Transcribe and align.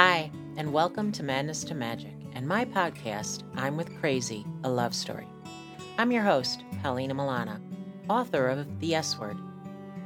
Hi, 0.00 0.30
and 0.56 0.72
welcome 0.72 1.10
to 1.10 1.24
Madness 1.24 1.64
to 1.64 1.74
Magic 1.74 2.14
and 2.32 2.46
my 2.46 2.64
podcast, 2.64 3.42
I'm 3.56 3.76
with 3.76 3.98
Crazy, 3.98 4.46
a 4.62 4.70
love 4.70 4.94
story. 4.94 5.26
I'm 5.98 6.12
your 6.12 6.22
host, 6.22 6.62
Paulina 6.84 7.16
Milana, 7.16 7.60
author 8.08 8.46
of 8.46 8.78
The 8.78 8.94
S 8.94 9.18
Word. 9.18 9.36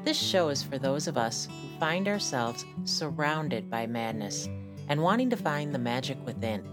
This 0.02 0.18
show 0.18 0.48
is 0.48 0.62
for 0.62 0.78
those 0.78 1.08
of 1.08 1.18
us 1.18 1.46
who 1.46 1.78
find 1.78 2.08
ourselves 2.08 2.64
surrounded 2.84 3.68
by 3.68 3.86
madness 3.86 4.48
and 4.88 5.02
wanting 5.02 5.28
to 5.28 5.36
find 5.36 5.74
the 5.74 5.78
magic 5.78 6.16
within. 6.24 6.66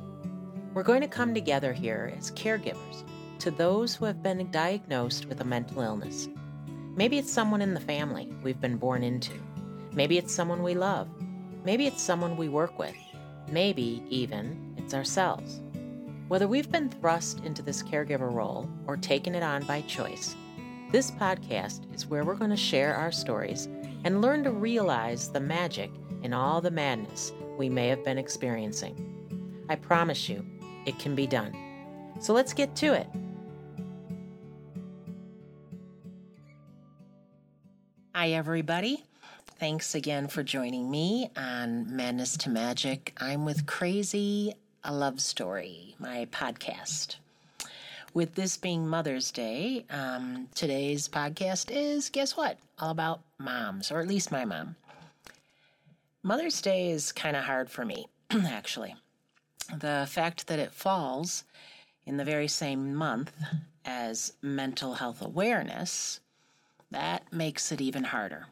We're 0.74 0.84
going 0.84 1.02
to 1.02 1.08
come 1.10 1.34
together 1.34 1.74
here 1.74 2.14
as 2.18 2.32
caregivers 2.32 3.04
to 3.40 3.52
those 3.52 3.94
who 3.94 4.06
have 4.06 4.24
been 4.24 4.50
diagnosed 4.50 5.26
with 5.26 5.42
a 5.42 5.44
mental 5.44 5.82
illness. 5.82 6.30
Maybe 6.96 7.18
it's 7.18 7.34
someone 7.34 7.62
in 7.62 7.74
the 7.74 7.82
family 7.82 8.32
we've 8.44 8.62
been 8.62 8.78
born 8.78 9.04
into. 9.04 9.34
Maybe 9.92 10.18
it's 10.18 10.34
someone 10.34 10.64
we 10.64 10.74
love. 10.74 11.10
Maybe 11.66 11.86
it's 11.86 12.02
someone 12.02 12.38
we 12.38 12.48
work 12.48 12.80
with. 12.80 12.96
Maybe 13.52 14.04
even 14.10 14.76
it's 14.78 14.94
ourselves. 14.94 15.62
Whether 16.28 16.48
we've 16.48 16.72
been 16.72 16.90
thrust 16.90 17.44
into 17.44 17.64
this 17.64 17.82
caregiver 17.82 18.32
role 18.32 18.70
or 18.86 18.96
taken 18.96 19.34
it 19.34 19.42
on 19.42 19.64
by 19.66 19.82
choice, 19.82 20.36
this 20.92 21.10
podcast 21.10 21.94
is 21.94 22.06
where 22.06 22.24
we're 22.24 22.36
going 22.36 22.52
to 22.52 22.58
share 22.58 22.96
our 22.96 23.12
stories 23.12 23.68
and 24.04 24.22
learn 24.22 24.44
to 24.44 24.52
realize 24.52 25.30
the 25.30 25.40
magic 25.40 25.90
in 26.22 26.34
all 26.34 26.62
the 26.62 26.70
madness 26.70 27.32
we 27.58 27.70
may 27.70 27.88
have 27.88 28.06
been 28.06 28.20
experiencing. 28.20 29.66
I 29.70 29.76
promise 29.76 30.30
you, 30.30 30.46
it 30.86 31.00
can 31.00 31.16
be 31.16 31.26
done. 31.26 31.56
So 32.20 32.34
let's 32.34 32.54
get 32.54 32.76
to 32.78 32.94
it. 32.94 33.08
Hi, 38.14 38.32
everybody. 38.32 39.04
Thanks 39.60 39.94
again 39.94 40.30
for 40.30 40.42
joining 40.42 40.90
me 40.90 41.32
on 41.36 41.94
Madness 41.94 42.38
to 42.38 42.50
Magic. 42.50 43.14
I'm 43.18 43.44
with 43.44 43.66
Crazy, 43.66 44.54
a 44.86 44.94
Love 44.94 45.20
Story, 45.20 45.96
my 46.00 46.28
podcast. 46.32 47.18
With 48.14 48.36
this 48.36 48.56
being 48.56 48.88
Mother's 48.88 49.32
Day, 49.32 49.86
um, 49.90 50.48
today's 50.56 51.10
podcast 51.10 51.72
is 51.72 52.10
guess 52.10 52.38
what? 52.38 52.58
All 52.80 52.90
about 52.90 53.20
moms, 53.38 53.92
or 53.92 54.00
at 54.00 54.08
least 54.08 54.32
my 54.32 54.46
mom. 54.46 54.78
Mother's 56.24 56.62
Day 56.62 56.92
is 56.92 57.12
kind 57.12 57.36
of 57.36 57.44
hard 57.44 57.70
for 57.70 57.84
me, 57.84 58.08
actually. 58.32 58.96
The 59.76 60.08
fact 60.10 60.48
that 60.48 60.60
it 60.60 60.72
falls 60.72 61.44
in 62.06 62.16
the 62.16 62.24
very 62.24 62.48
same 62.48 62.96
month 62.96 63.34
as 63.84 64.32
mental 64.42 64.94
health 64.94 65.22
awareness, 65.22 66.22
that 66.92 67.34
makes 67.34 67.74
it 67.74 67.82
even 67.82 68.06
harder. 68.06 68.48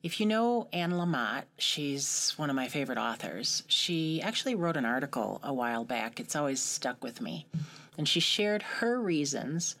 If 0.00 0.20
you 0.20 0.26
know 0.26 0.68
Anne 0.72 0.92
Lamott, 0.92 1.44
she's 1.58 2.32
one 2.36 2.50
of 2.50 2.56
my 2.56 2.68
favorite 2.68 2.98
authors. 2.98 3.64
She 3.66 4.22
actually 4.22 4.54
wrote 4.54 4.76
an 4.76 4.84
article 4.84 5.40
a 5.42 5.52
while 5.52 5.84
back. 5.84 6.20
It's 6.20 6.36
always 6.36 6.60
stuck 6.60 7.02
with 7.02 7.20
me. 7.20 7.46
And 7.96 8.08
she 8.08 8.20
shared 8.20 8.62
her 8.62 9.00
reasons 9.00 9.74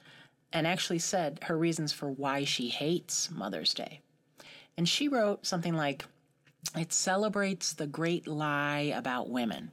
and 0.52 0.66
actually 0.66 0.98
said 0.98 1.38
her 1.44 1.56
reasons 1.56 1.92
for 1.92 2.10
why 2.10 2.44
she 2.44 2.68
hates 2.68 3.30
Mother's 3.30 3.72
Day. 3.72 4.00
And 4.76 4.88
she 4.88 5.06
wrote 5.06 5.46
something 5.46 5.74
like, 5.74 6.04
It 6.76 6.92
celebrates 6.92 7.72
the 7.72 7.86
great 7.86 8.26
lie 8.26 8.92
about 8.94 9.30
women 9.30 9.70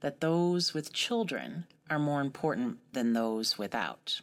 that 0.00 0.20
those 0.20 0.74
with 0.74 0.92
children 0.92 1.64
are 1.88 1.98
more 1.98 2.20
important 2.20 2.78
than 2.92 3.14
those 3.14 3.56
without. 3.56 4.20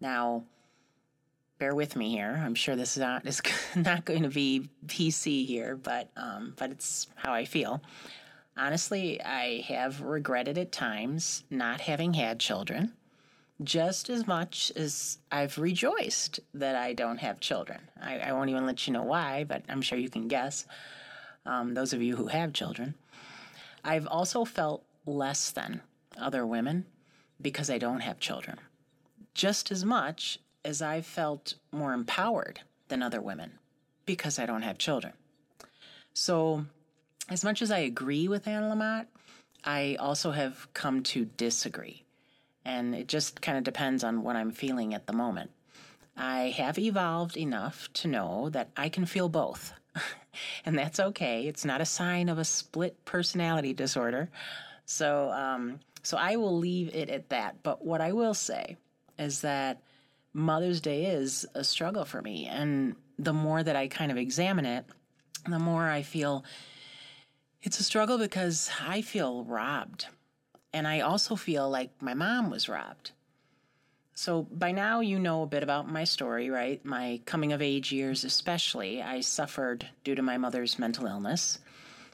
Now, 0.00 0.44
bear 1.58 1.74
with 1.74 1.96
me 1.96 2.10
here. 2.10 2.40
I'm 2.44 2.54
sure 2.54 2.76
this 2.76 2.96
is 2.96 3.00
not 3.00 3.26
is 3.26 3.42
not 3.76 4.04
going 4.04 4.22
to 4.22 4.28
be 4.28 4.68
PC 4.86 5.46
here, 5.46 5.76
but 5.76 6.10
um, 6.16 6.54
but 6.56 6.70
it's 6.70 7.08
how 7.16 7.32
I 7.32 7.44
feel. 7.44 7.82
Honestly, 8.56 9.22
I 9.22 9.64
have 9.68 10.00
regretted 10.00 10.58
at 10.58 10.72
times 10.72 11.44
not 11.48 11.80
having 11.80 12.14
had 12.14 12.40
children, 12.40 12.92
just 13.62 14.10
as 14.10 14.26
much 14.26 14.72
as 14.74 15.18
I've 15.30 15.58
rejoiced 15.58 16.40
that 16.54 16.74
I 16.74 16.92
don't 16.92 17.18
have 17.18 17.38
children. 17.38 17.80
I, 18.00 18.18
I 18.18 18.32
won't 18.32 18.50
even 18.50 18.66
let 18.66 18.86
you 18.86 18.92
know 18.92 19.04
why, 19.04 19.44
but 19.44 19.62
I'm 19.68 19.82
sure 19.82 19.98
you 19.98 20.10
can 20.10 20.26
guess. 20.26 20.66
Um, 21.46 21.74
those 21.74 21.92
of 21.92 22.02
you 22.02 22.16
who 22.16 22.26
have 22.26 22.52
children, 22.52 22.94
I've 23.84 24.08
also 24.08 24.44
felt 24.44 24.84
less 25.06 25.50
than 25.50 25.80
other 26.20 26.44
women 26.44 26.84
because 27.40 27.70
I 27.70 27.78
don't 27.78 28.00
have 28.00 28.18
children, 28.18 28.58
just 29.34 29.70
as 29.70 29.84
much 29.84 30.40
as 30.64 30.82
I've 30.82 31.06
felt 31.06 31.54
more 31.72 31.92
empowered 31.92 32.60
than 32.88 33.02
other 33.02 33.20
women 33.20 33.52
because 34.06 34.38
I 34.38 34.46
don't 34.46 34.62
have 34.62 34.78
children. 34.78 35.12
So, 36.14 36.64
as 37.28 37.44
much 37.44 37.62
as 37.62 37.70
I 37.70 37.78
agree 37.78 38.26
with 38.26 38.48
Anne 38.48 38.64
Lamott, 38.64 39.06
I 39.64 39.96
also 40.00 40.30
have 40.30 40.72
come 40.72 41.02
to 41.04 41.26
disagree. 41.26 42.04
And 42.64 42.94
it 42.94 43.06
just 43.06 43.40
kind 43.40 43.58
of 43.58 43.64
depends 43.64 44.02
on 44.02 44.22
what 44.22 44.36
I'm 44.36 44.50
feeling 44.50 44.94
at 44.94 45.06
the 45.06 45.12
moment. 45.12 45.50
I 46.16 46.54
have 46.56 46.78
evolved 46.78 47.36
enough 47.36 47.88
to 47.94 48.08
know 48.08 48.50
that 48.50 48.70
I 48.76 48.88
can 48.88 49.06
feel 49.06 49.28
both. 49.28 49.72
and 50.64 50.76
that's 50.76 50.98
okay. 50.98 51.46
It's 51.46 51.64
not 51.64 51.80
a 51.80 51.86
sign 51.86 52.28
of 52.28 52.38
a 52.38 52.44
split 52.44 53.04
personality 53.04 53.72
disorder. 53.72 54.28
So, 54.84 55.30
um, 55.30 55.80
so 56.02 56.16
I 56.16 56.36
will 56.36 56.56
leave 56.56 56.94
it 56.94 57.10
at 57.10 57.28
that. 57.28 57.62
But 57.62 57.84
what 57.84 58.00
I 58.00 58.12
will 58.12 58.34
say 58.34 58.76
is 59.18 59.42
that 59.42 59.80
Mother's 60.32 60.80
Day 60.80 61.06
is 61.06 61.46
a 61.54 61.64
struggle 61.64 62.04
for 62.04 62.22
me. 62.22 62.46
And 62.46 62.96
the 63.18 63.32
more 63.32 63.62
that 63.62 63.76
I 63.76 63.88
kind 63.88 64.10
of 64.10 64.16
examine 64.16 64.66
it, 64.66 64.84
the 65.48 65.58
more 65.58 65.88
I 65.88 66.02
feel 66.02 66.44
it's 67.62 67.80
a 67.80 67.84
struggle 67.84 68.18
because 68.18 68.70
I 68.86 69.02
feel 69.02 69.44
robbed. 69.44 70.06
And 70.72 70.86
I 70.86 71.00
also 71.00 71.34
feel 71.34 71.68
like 71.68 71.90
my 72.00 72.14
mom 72.14 72.50
was 72.50 72.68
robbed. 72.68 73.12
So 74.14 74.42
by 74.50 74.72
now, 74.72 75.00
you 75.00 75.18
know 75.18 75.42
a 75.42 75.46
bit 75.46 75.62
about 75.62 75.88
my 75.88 76.04
story, 76.04 76.50
right? 76.50 76.84
My 76.84 77.20
coming 77.24 77.52
of 77.52 77.62
age 77.62 77.92
years, 77.92 78.24
especially. 78.24 79.00
I 79.00 79.20
suffered 79.20 79.88
due 80.02 80.16
to 80.16 80.22
my 80.22 80.36
mother's 80.36 80.78
mental 80.78 81.06
illness. 81.06 81.60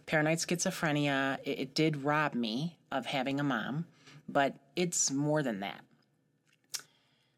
Paranoid 0.07 0.39
schizophrenia, 0.39 1.39
it, 1.45 1.59
it 1.59 1.75
did 1.75 2.05
rob 2.05 2.35
me 2.35 2.77
of 2.93 3.07
having 3.07 3.41
a 3.41 3.45
mom, 3.45 3.87
but 4.29 4.55
it's 4.77 5.11
more 5.11 5.43
than 5.43 5.61
that. 5.61 5.81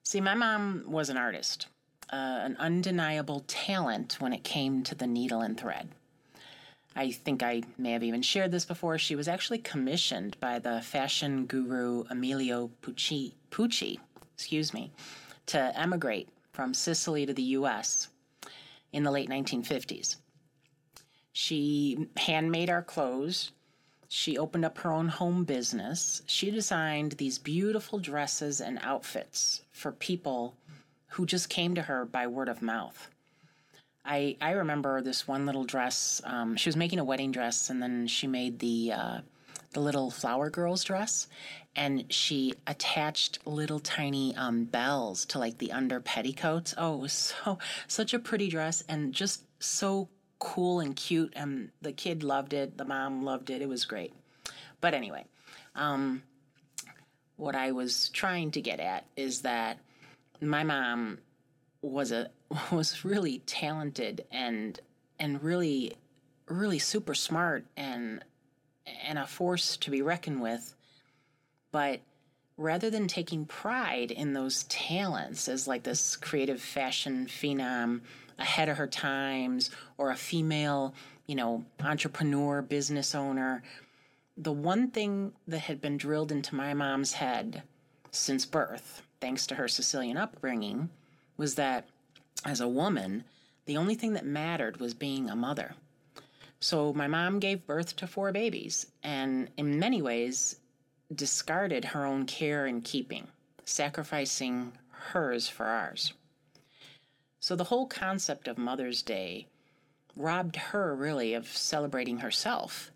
See, 0.07 0.21
my 0.21 0.35
mom 0.35 0.85
was 0.87 1.09
an 1.09 1.17
artist, 1.17 1.67
uh, 2.13 2.39
an 2.45 2.57
undeniable 2.61 3.43
talent 3.49 4.19
when 4.21 4.33
it 4.33 4.45
came 4.45 4.85
to 4.85 4.95
the 4.95 5.09
needle 5.09 5.41
and 5.41 5.59
thread. 5.59 5.89
I 6.95 7.11
think 7.11 7.43
I 7.43 7.65
may 7.77 7.91
have 7.91 8.05
even 8.05 8.23
shared 8.23 8.53
this 8.53 8.65
before. 8.65 8.99
She 8.99 9.17
was 9.17 9.27
actually 9.27 9.59
commissioned 9.59 10.39
by 10.39 10.61
the 10.61 10.81
fashion 10.81 11.47
guru 11.47 12.05
Emilio 12.09 12.71
Pucci, 12.83 13.33
Pucci 13.51 13.99
excuse 14.33 14.73
me, 14.73 14.93
to 15.47 15.77
emigrate 15.77 16.29
from 16.53 16.73
Sicily 16.73 17.27
to 17.27 17.35
the 17.35 17.43
U.S. 17.59 18.07
in 18.93 19.03
the 19.03 19.11
late 19.11 19.29
1950s. 19.29 20.15
She 21.33 22.07
handmade 22.17 22.71
our 22.71 22.83
clothes. 22.83 23.51
She 24.09 24.39
opened 24.39 24.65
up 24.65 24.79
her 24.79 24.93
own 24.93 25.09
home 25.09 25.45
business. 25.45 26.23
She 26.27 26.51
designed 26.51 27.13
these 27.13 27.39
beautiful 27.39 27.99
dresses 27.99 28.61
and 28.61 28.79
outfits 28.83 29.63
for 29.73 29.93
people 29.93 30.57
who 31.09 31.27
just 31.27 31.49
came 31.49 31.75
to 31.75 31.83
her 31.83 32.05
by 32.05 32.27
word 32.27 32.49
of 32.49 32.63
mouth. 32.63 33.11
I 34.05 34.37
I 34.41 34.53
remember 34.53 35.01
this 35.01 35.27
one 35.27 35.47
little 35.47 35.65
dress. 35.65 36.23
Um, 36.25 36.57
she 36.57 36.69
was 36.69 36.77
making 36.77 37.01
a 37.01 37.05
wedding 37.05 37.33
dress, 37.33 37.71
and 37.71 37.83
then 37.83 38.07
she 38.07 38.27
made 38.27 38.61
the 38.61 38.93
uh, 38.93 39.21
the 39.73 39.81
little 39.81 40.11
flower 40.11 40.49
girl's 40.49 40.85
dress, 40.85 41.27
and 41.75 42.11
she 42.13 42.55
attached 42.67 43.47
little 43.47 43.81
tiny 43.81 44.35
um, 44.37 44.65
bells 44.65 45.25
to 45.27 45.39
like 45.39 45.59
the 45.59 45.73
under 45.73 46.01
petticoats. 46.01 46.75
Oh, 46.79 47.07
so 47.09 47.59
such 47.89 48.15
a 48.15 48.19
pretty 48.19 48.49
dress, 48.49 48.85
and 48.89 49.13
just 49.13 49.43
so 49.59 50.09
cool 50.39 50.81
and 50.81 50.95
cute. 50.95 51.33
And 51.37 51.71
the 51.81 51.93
kid 51.93 52.23
loved 52.23 52.53
it. 52.53 52.77
The 52.77 52.85
mom 52.85 53.25
loved 53.25 53.51
it. 53.51 53.63
It 53.63 53.69
was 53.69 53.85
great. 53.85 54.13
But 54.81 54.95
anyway, 54.95 55.25
um, 55.75 56.23
what 57.37 57.55
I 57.55 57.73
was 57.73 58.09
trying 58.11 58.51
to 58.53 58.61
get 58.61 58.81
at 58.81 59.05
is 59.17 59.43
that 59.43 59.79
my 60.41 60.65
mom 60.65 61.19
was 61.83 62.13
a 62.13 62.31
was 62.73 63.05
really 63.05 63.39
talented 63.47 64.25
and 64.31 64.79
and 65.19 65.43
really 65.43 65.95
really 66.49 66.79
super 66.79 67.15
smart 67.15 67.65
and 67.77 68.23
and 69.05 69.19
a 69.19 69.27
force 69.27 69.77
to 69.77 69.91
be 69.91 70.03
reckoned 70.03 70.41
with 70.41 70.75
but 71.73 72.01
rather 72.57 72.89
than 72.89 73.07
taking 73.07 73.45
pride 73.45 74.11
in 74.11 74.33
those 74.33 74.65
talents 74.65 75.49
as 75.49 75.67
like 75.67 75.83
this 75.83 76.17
creative 76.17 76.61
fashion 76.61 77.27
phenom 77.27 78.01
ahead 78.39 78.69
of 78.69 78.77
her 78.77 78.87
times 78.87 79.71
or 79.99 80.11
a 80.11 80.17
female, 80.17 80.95
you 81.27 81.35
know, 81.35 81.65
entrepreneur, 81.81 82.63
business 82.63 83.15
owner. 83.15 83.63
The 84.37 84.53
one 84.53 84.91
thing 84.91 85.33
that 85.49 85.61
had 85.61 85.81
been 85.81 85.97
drilled 85.97 86.31
into 86.31 86.55
my 86.55 86.75
mom's 86.75 87.15
head 87.15 87.63
since 88.11 88.45
birth, 88.45 89.03
thanks 89.21 89.47
to 89.47 89.55
her 89.55 89.69
Sicilian 89.69 90.17
upbringing, 90.17 90.91
was 91.37 91.55
that 91.55 91.89
as 92.45 92.61
a 92.61 92.69
woman, 92.69 93.25
the 93.65 93.77
only 93.77 93.95
thing 93.95 94.13
that 94.13 94.25
mattered 94.27 94.79
was 94.79 94.95
being 94.95 95.29
a 95.29 95.37
mother. 95.37 95.75
So 96.61 96.93
my 96.93 97.07
mom 97.07 97.39
gave 97.39 97.67
birth 97.67 97.97
to 97.97 98.07
four 98.07 98.33
babies 98.33 98.87
and, 99.03 99.51
in 99.57 99.79
many 99.79 100.01
ways, 100.01 100.57
discarded 101.15 101.85
her 101.87 102.05
own 102.05 102.27
care 102.27 102.67
and 102.67 102.83
keeping, 102.83 103.29
sacrificing 103.65 104.73
hers 104.91 105.49
for 105.49 105.67
ours. 105.67 106.13
So 107.47 107.55
the 107.55 107.63
whole 107.63 107.87
concept 107.87 108.49
of 108.49 108.59
Mother's 108.59 109.03
Day 109.03 109.47
robbed 110.17 110.57
her 110.57 110.97
really 110.97 111.33
of 111.33 111.47
celebrating 111.47 112.19
herself. 112.19 112.91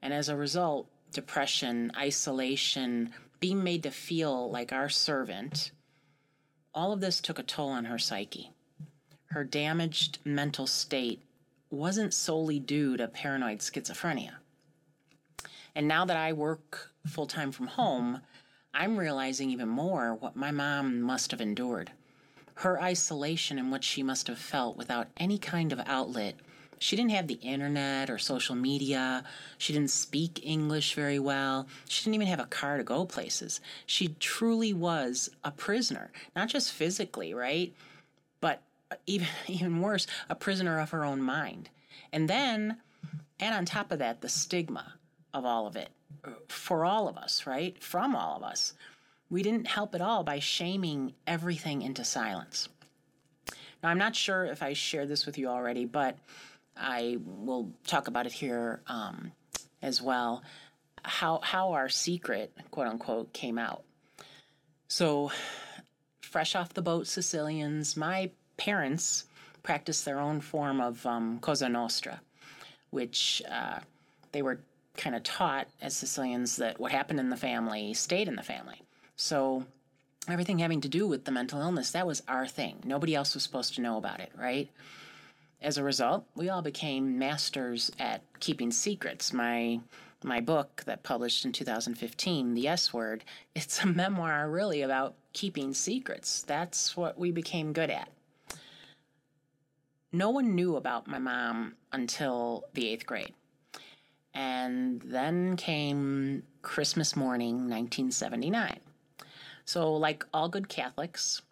And 0.00 0.14
as 0.14 0.28
a 0.28 0.36
result, 0.36 0.86
depression, 1.12 1.90
isolation, 1.96 3.10
being 3.40 3.64
made 3.64 3.82
to 3.82 3.90
feel 3.90 4.48
like 4.48 4.72
our 4.72 4.88
servant, 4.88 5.72
all 6.72 6.92
of 6.92 7.00
this 7.00 7.20
took 7.20 7.40
a 7.40 7.42
toll 7.42 7.70
on 7.70 7.86
her 7.86 7.98
psyche. 7.98 8.52
Her 9.24 9.42
damaged 9.42 10.20
mental 10.24 10.68
state 10.68 11.24
wasn't 11.68 12.14
solely 12.14 12.60
due 12.60 12.96
to 12.96 13.08
paranoid 13.08 13.58
schizophrenia. 13.58 14.34
And 15.74 15.88
now 15.88 16.04
that 16.04 16.16
I 16.16 16.32
work 16.32 16.92
full 17.08 17.26
time 17.26 17.50
from 17.50 17.66
home, 17.66 18.20
I'm 18.72 18.96
realizing 18.96 19.50
even 19.50 19.68
more 19.68 20.14
what 20.14 20.36
my 20.36 20.52
mom 20.52 21.00
must 21.00 21.32
have 21.32 21.40
endured. 21.40 21.90
Her 22.60 22.80
isolation 22.80 23.58
and 23.58 23.70
what 23.70 23.84
she 23.84 24.02
must 24.02 24.26
have 24.26 24.38
felt 24.38 24.76
without 24.76 25.08
any 25.16 25.38
kind 25.38 25.72
of 25.72 25.80
outlet. 25.86 26.36
She 26.78 26.96
didn't 26.96 27.12
have 27.12 27.26
the 27.26 27.34
internet 27.34 28.08
or 28.08 28.18
social 28.18 28.54
media. 28.54 29.24
She 29.58 29.72
didn't 29.72 29.90
speak 29.90 30.40
English 30.42 30.94
very 30.94 31.18
well. 31.18 31.66
She 31.88 32.04
didn't 32.04 32.14
even 32.14 32.26
have 32.26 32.40
a 32.40 32.46
car 32.46 32.78
to 32.78 32.84
go 32.84 33.04
places. 33.04 33.60
She 33.84 34.16
truly 34.20 34.72
was 34.72 35.30
a 35.44 35.50
prisoner, 35.50 36.10
not 36.34 36.48
just 36.48 36.72
physically, 36.72 37.34
right? 37.34 37.74
But 38.40 38.62
uh, 38.90 38.96
even, 39.06 39.28
even 39.46 39.80
worse, 39.80 40.06
a 40.28 40.34
prisoner 40.34 40.80
of 40.80 40.90
her 40.90 41.04
own 41.04 41.22
mind. 41.22 41.68
And 42.12 42.28
then, 42.28 42.78
and 43.38 43.54
on 43.54 43.64
top 43.66 43.92
of 43.92 43.98
that, 43.98 44.22
the 44.22 44.28
stigma 44.28 44.94
of 45.34 45.44
all 45.44 45.66
of 45.66 45.76
it 45.76 45.90
for 46.48 46.84
all 46.84 47.08
of 47.08 47.16
us, 47.16 47.46
right? 47.46 47.82
From 47.82 48.14
all 48.14 48.36
of 48.36 48.42
us. 48.42 48.74
We 49.30 49.42
didn't 49.42 49.68
help 49.68 49.94
at 49.94 50.00
all 50.00 50.24
by 50.24 50.40
shaming 50.40 51.14
everything 51.26 51.82
into 51.82 52.04
silence. 52.04 52.68
Now, 53.82 53.88
I'm 53.88 53.98
not 53.98 54.16
sure 54.16 54.44
if 54.44 54.62
I 54.62 54.72
shared 54.72 55.08
this 55.08 55.24
with 55.24 55.38
you 55.38 55.48
already, 55.48 55.84
but 55.86 56.18
I 56.76 57.18
will 57.24 57.70
talk 57.86 58.08
about 58.08 58.26
it 58.26 58.32
here 58.32 58.82
um, 58.88 59.32
as 59.82 60.02
well. 60.02 60.42
How 61.02 61.40
how 61.42 61.72
our 61.72 61.88
secret, 61.88 62.52
quote 62.70 62.88
unquote, 62.88 63.32
came 63.32 63.56
out. 63.56 63.84
So, 64.88 65.30
fresh 66.20 66.54
off 66.54 66.74
the 66.74 66.82
boat, 66.82 67.06
Sicilians. 67.06 67.96
My 67.96 68.30
parents 68.56 69.24
practiced 69.62 70.04
their 70.04 70.20
own 70.20 70.40
form 70.40 70.80
of 70.80 71.04
um, 71.06 71.38
Cosa 71.38 71.68
Nostra, 71.68 72.20
which 72.90 73.42
uh, 73.50 73.78
they 74.32 74.42
were 74.42 74.60
kind 74.96 75.16
of 75.16 75.22
taught 75.22 75.68
as 75.80 75.96
Sicilians 75.96 76.56
that 76.56 76.78
what 76.78 76.92
happened 76.92 77.20
in 77.20 77.30
the 77.30 77.36
family 77.36 77.94
stayed 77.94 78.28
in 78.28 78.36
the 78.36 78.42
family. 78.42 78.82
So 79.20 79.66
everything 80.28 80.60
having 80.60 80.80
to 80.80 80.88
do 80.88 81.06
with 81.06 81.26
the 81.26 81.30
mental 81.30 81.60
illness, 81.60 81.90
that 81.90 82.06
was 82.06 82.22
our 82.26 82.46
thing. 82.46 82.78
Nobody 82.86 83.14
else 83.14 83.34
was 83.34 83.42
supposed 83.42 83.74
to 83.74 83.82
know 83.82 83.98
about 83.98 84.18
it, 84.20 84.32
right? 84.34 84.70
As 85.60 85.76
a 85.76 85.84
result, 85.84 86.24
we 86.34 86.48
all 86.48 86.62
became 86.62 87.18
masters 87.18 87.92
at 87.98 88.22
keeping 88.40 88.70
secrets. 88.70 89.34
My 89.34 89.80
my 90.24 90.40
book 90.40 90.82
that 90.86 91.02
published 91.02 91.44
in 91.44 91.52
2015, 91.52 92.54
The 92.54 92.66
S 92.66 92.94
Word, 92.94 93.22
it's 93.54 93.84
a 93.84 93.86
memoir 93.86 94.48
really 94.48 94.80
about 94.80 95.16
keeping 95.34 95.74
secrets. 95.74 96.42
That's 96.42 96.96
what 96.96 97.18
we 97.18 97.30
became 97.30 97.74
good 97.74 97.90
at. 97.90 98.08
No 100.12 100.30
one 100.30 100.54
knew 100.54 100.76
about 100.76 101.06
my 101.06 101.18
mom 101.18 101.74
until 101.92 102.64
the 102.72 102.88
eighth 102.88 103.04
grade. 103.04 103.34
And 104.32 105.02
then 105.02 105.56
came 105.56 106.42
Christmas 106.62 107.14
morning, 107.16 107.68
1979. 107.68 108.80
So, 109.70 109.94
like 109.94 110.26
all 110.34 110.48
good 110.48 110.68
Catholics, 110.68 111.42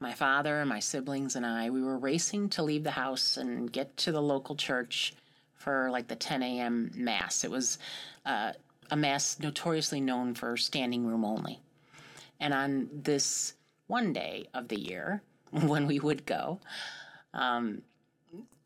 my 0.00 0.14
father, 0.14 0.66
my 0.66 0.80
siblings, 0.80 1.36
and 1.36 1.46
I, 1.46 1.70
we 1.70 1.80
were 1.80 1.96
racing 1.96 2.48
to 2.48 2.64
leave 2.64 2.82
the 2.82 2.90
house 2.90 3.36
and 3.36 3.70
get 3.70 3.96
to 3.98 4.10
the 4.10 4.20
local 4.20 4.56
church 4.56 5.14
for 5.54 5.88
like 5.92 6.08
the 6.08 6.16
10 6.16 6.42
a.m. 6.42 6.90
Mass. 6.96 7.44
It 7.44 7.50
was 7.52 7.78
uh, 8.24 8.54
a 8.90 8.96
Mass 8.96 9.38
notoriously 9.38 10.00
known 10.00 10.34
for 10.34 10.56
standing 10.56 11.06
room 11.06 11.24
only. 11.24 11.60
And 12.40 12.52
on 12.52 12.88
this 12.92 13.54
one 13.86 14.12
day 14.12 14.48
of 14.52 14.66
the 14.66 14.80
year, 14.80 15.22
when 15.52 15.86
we 15.86 16.00
would 16.00 16.26
go, 16.26 16.58
um, 17.32 17.82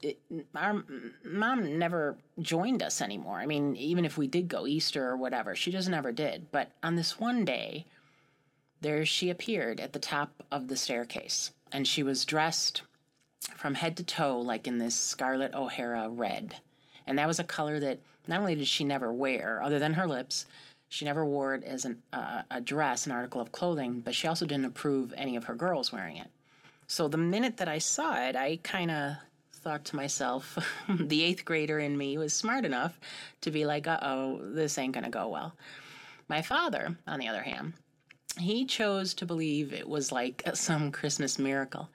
it, 0.01 0.19
our 0.57 0.83
mom 1.23 1.79
never 1.79 2.17
joined 2.41 2.83
us 2.83 3.03
anymore. 3.03 3.41
I 3.41 3.45
mean, 3.45 3.77
even 3.77 4.07
if 4.07 4.17
we 4.17 4.27
did 4.27 4.49
go 4.49 4.67
Easter 4.67 5.07
or 5.07 5.19
whatever, 5.19 5.55
she 5.55 5.71
just 5.71 5.91
never 5.91 6.13
did. 6.13 6.51
But 6.51 6.71
on 6.83 6.97
this 6.97 7.21
one 7.21 7.45
day, 7.45 7.85
there 8.81 9.05
she 9.05 9.31
appeared 9.31 9.81
at 9.81 9.93
the 9.93 9.99
top 9.99 10.43
of 10.51 10.69
the 10.69 10.77
staircase, 10.77 11.53
and 11.73 11.87
she 11.87 12.03
was 12.03 12.25
dressed 12.25 12.83
from 13.57 13.75
head 13.75 13.97
to 13.97 14.05
toe 14.05 14.39
like 14.39 14.67
in 14.67 14.79
this 14.79 14.95
Scarlett 14.95 15.55
O'Hara 15.55 16.09
red. 16.09 16.57
And 17.07 17.19
that 17.19 17.29
was 17.29 17.39
a 17.39 17.45
color 17.45 17.81
that 17.81 17.99
not 18.27 18.41
only 18.41 18.55
did 18.55 18.67
she 18.67 18.85
never 18.85 19.13
wear, 19.13 19.63
other 19.63 19.79
than 19.79 19.95
her 19.95 20.07
lips, 20.07 20.47
she 20.89 21.05
never 21.05 21.25
wore 21.25 21.55
it 21.55 21.65
as 21.65 21.85
an, 21.85 22.03
uh, 22.13 22.43
a 22.51 22.61
dress, 22.61 23.07
an 23.07 23.13
article 23.13 23.41
of 23.41 23.53
clothing, 23.53 24.01
but 24.01 24.15
she 24.15 24.27
also 24.27 24.47
didn't 24.47 24.65
approve 24.65 25.15
any 25.17 25.37
of 25.37 25.45
her 25.45 25.55
girls 25.55 25.93
wearing 25.93 26.17
it. 26.17 26.29
So 26.87 27.07
the 27.07 27.17
minute 27.17 27.57
that 27.59 27.69
I 27.69 27.79
saw 27.79 28.21
it, 28.27 28.35
I 28.35 28.59
kind 28.63 28.91
of 28.91 29.15
thought 29.53 29.85
to 29.87 29.97
myself, 29.97 30.59
the 30.89 31.23
eighth 31.23 31.45
grader 31.45 31.79
in 31.79 31.97
me 31.97 32.19
was 32.19 32.33
smart 32.33 32.65
enough 32.65 32.99
to 33.43 33.51
be 33.51 33.65
like, 33.65 33.87
uh 33.87 33.99
oh, 34.03 34.41
this 34.43 34.79
ain't 34.79 34.95
going 34.95 35.05
to 35.05 35.11
go 35.11 35.29
well. 35.29 35.55
My 36.29 36.43
father, 36.43 36.97
on 37.07 37.21
the 37.21 37.29
other 37.29 37.43
hand, 37.43 37.75
he 38.39 38.65
chose 38.65 39.15
to 39.15 39.27
believe 39.27 39.73
it 39.73 39.89
was 39.89 40.13
like 40.13 40.43
some 40.55 40.93
Christmas 40.93 41.39
miracle, 41.39 41.89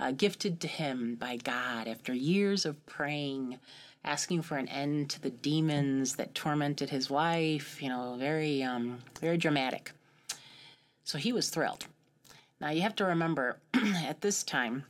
uh, 0.00 0.12
gifted 0.12 0.60
to 0.60 0.68
him 0.68 1.14
by 1.16 1.36
God 1.36 1.88
after 1.88 2.12
years 2.12 2.64
of 2.64 2.84
praying, 2.86 3.58
asking 4.04 4.42
for 4.42 4.56
an 4.56 4.68
end 4.68 5.10
to 5.10 5.20
the 5.20 5.30
demons 5.30 6.16
that 6.16 6.34
tormented 6.34 6.90
his 6.90 7.10
wife. 7.10 7.82
You 7.82 7.90
know, 7.90 8.16
very, 8.18 8.62
um, 8.62 8.98
very 9.20 9.36
dramatic. 9.36 9.92
So 11.04 11.18
he 11.18 11.32
was 11.32 11.50
thrilled. 11.50 11.86
Now 12.60 12.70
you 12.70 12.82
have 12.82 12.96
to 12.96 13.04
remember, 13.04 13.58
at 13.74 14.20
this 14.20 14.42
time, 14.42 14.84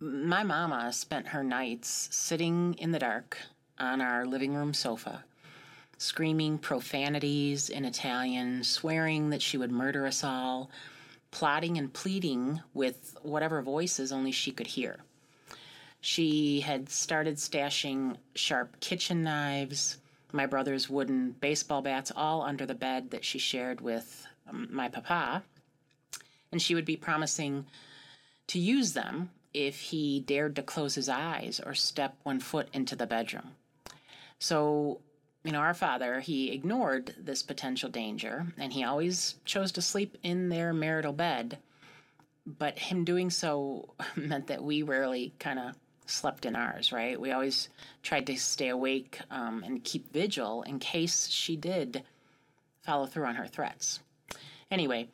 my 0.00 0.44
mama 0.44 0.92
spent 0.92 1.28
her 1.28 1.42
nights 1.42 2.08
sitting 2.12 2.74
in 2.74 2.92
the 2.92 2.98
dark 2.98 3.38
on 3.78 4.00
our 4.00 4.26
living 4.26 4.54
room 4.54 4.74
sofa, 4.74 5.24
screaming 5.98 6.58
profanities 6.58 7.68
in 7.68 7.84
Italian, 7.84 8.64
swearing 8.64 9.30
that 9.30 9.42
she 9.42 9.58
would 9.58 9.72
murder 9.72 10.06
us 10.06 10.24
all, 10.24 10.70
plotting 11.30 11.76
and 11.76 11.92
pleading 11.92 12.60
with 12.72 13.16
whatever 13.22 13.60
voices 13.60 14.12
only 14.12 14.32
she 14.32 14.52
could 14.52 14.68
hear. 14.68 15.00
She 16.00 16.60
had 16.60 16.88
started 16.88 17.36
stashing 17.36 18.16
sharp 18.34 18.78
kitchen 18.80 19.24
knives, 19.24 19.98
my 20.32 20.46
brother's 20.46 20.88
wooden 20.88 21.32
baseball 21.32 21.82
bats, 21.82 22.12
all 22.14 22.42
under 22.42 22.64
the 22.64 22.74
bed 22.74 23.10
that 23.10 23.24
she 23.24 23.38
shared 23.38 23.80
with 23.80 24.26
um, 24.48 24.68
my 24.70 24.88
papa. 24.88 25.42
And 26.52 26.62
she 26.62 26.74
would 26.74 26.84
be 26.84 26.96
promising 26.96 27.66
to 28.46 28.58
use 28.58 28.92
them 28.92 29.30
if 29.52 29.80
he 29.80 30.20
dared 30.20 30.54
to 30.56 30.62
close 30.62 30.94
his 30.94 31.08
eyes 31.08 31.60
or 31.64 31.74
step 31.74 32.16
one 32.22 32.38
foot 32.40 32.68
into 32.72 32.94
the 32.94 33.06
bedroom. 33.06 33.56
So, 34.38 35.00
you 35.48 35.52
know, 35.52 35.60
our 35.60 35.72
father, 35.72 36.20
he 36.20 36.50
ignored 36.50 37.14
this 37.18 37.42
potential 37.42 37.88
danger 37.88 38.44
and 38.58 38.70
he 38.70 38.84
always 38.84 39.36
chose 39.46 39.72
to 39.72 39.80
sleep 39.80 40.18
in 40.22 40.50
their 40.50 40.74
marital 40.74 41.14
bed. 41.14 41.56
But 42.46 42.78
him 42.78 43.02
doing 43.02 43.30
so 43.30 43.94
meant 44.14 44.48
that 44.48 44.62
we 44.62 44.82
rarely 44.82 45.32
kind 45.38 45.58
of 45.58 45.74
slept 46.04 46.44
in 46.44 46.54
ours, 46.54 46.92
right? 46.92 47.18
We 47.18 47.32
always 47.32 47.70
tried 48.02 48.26
to 48.26 48.36
stay 48.36 48.68
awake 48.68 49.20
um, 49.30 49.64
and 49.64 49.82
keep 49.82 50.12
vigil 50.12 50.64
in 50.64 50.80
case 50.80 51.28
she 51.28 51.56
did 51.56 52.02
follow 52.82 53.06
through 53.06 53.24
on 53.24 53.36
her 53.36 53.46
threats. 53.46 54.00
Anyway, 54.70 55.08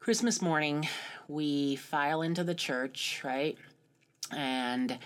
Christmas 0.00 0.42
morning, 0.42 0.88
we 1.28 1.76
file 1.76 2.22
into 2.22 2.42
the 2.42 2.56
church, 2.56 3.22
right? 3.22 3.56
And 4.32 4.98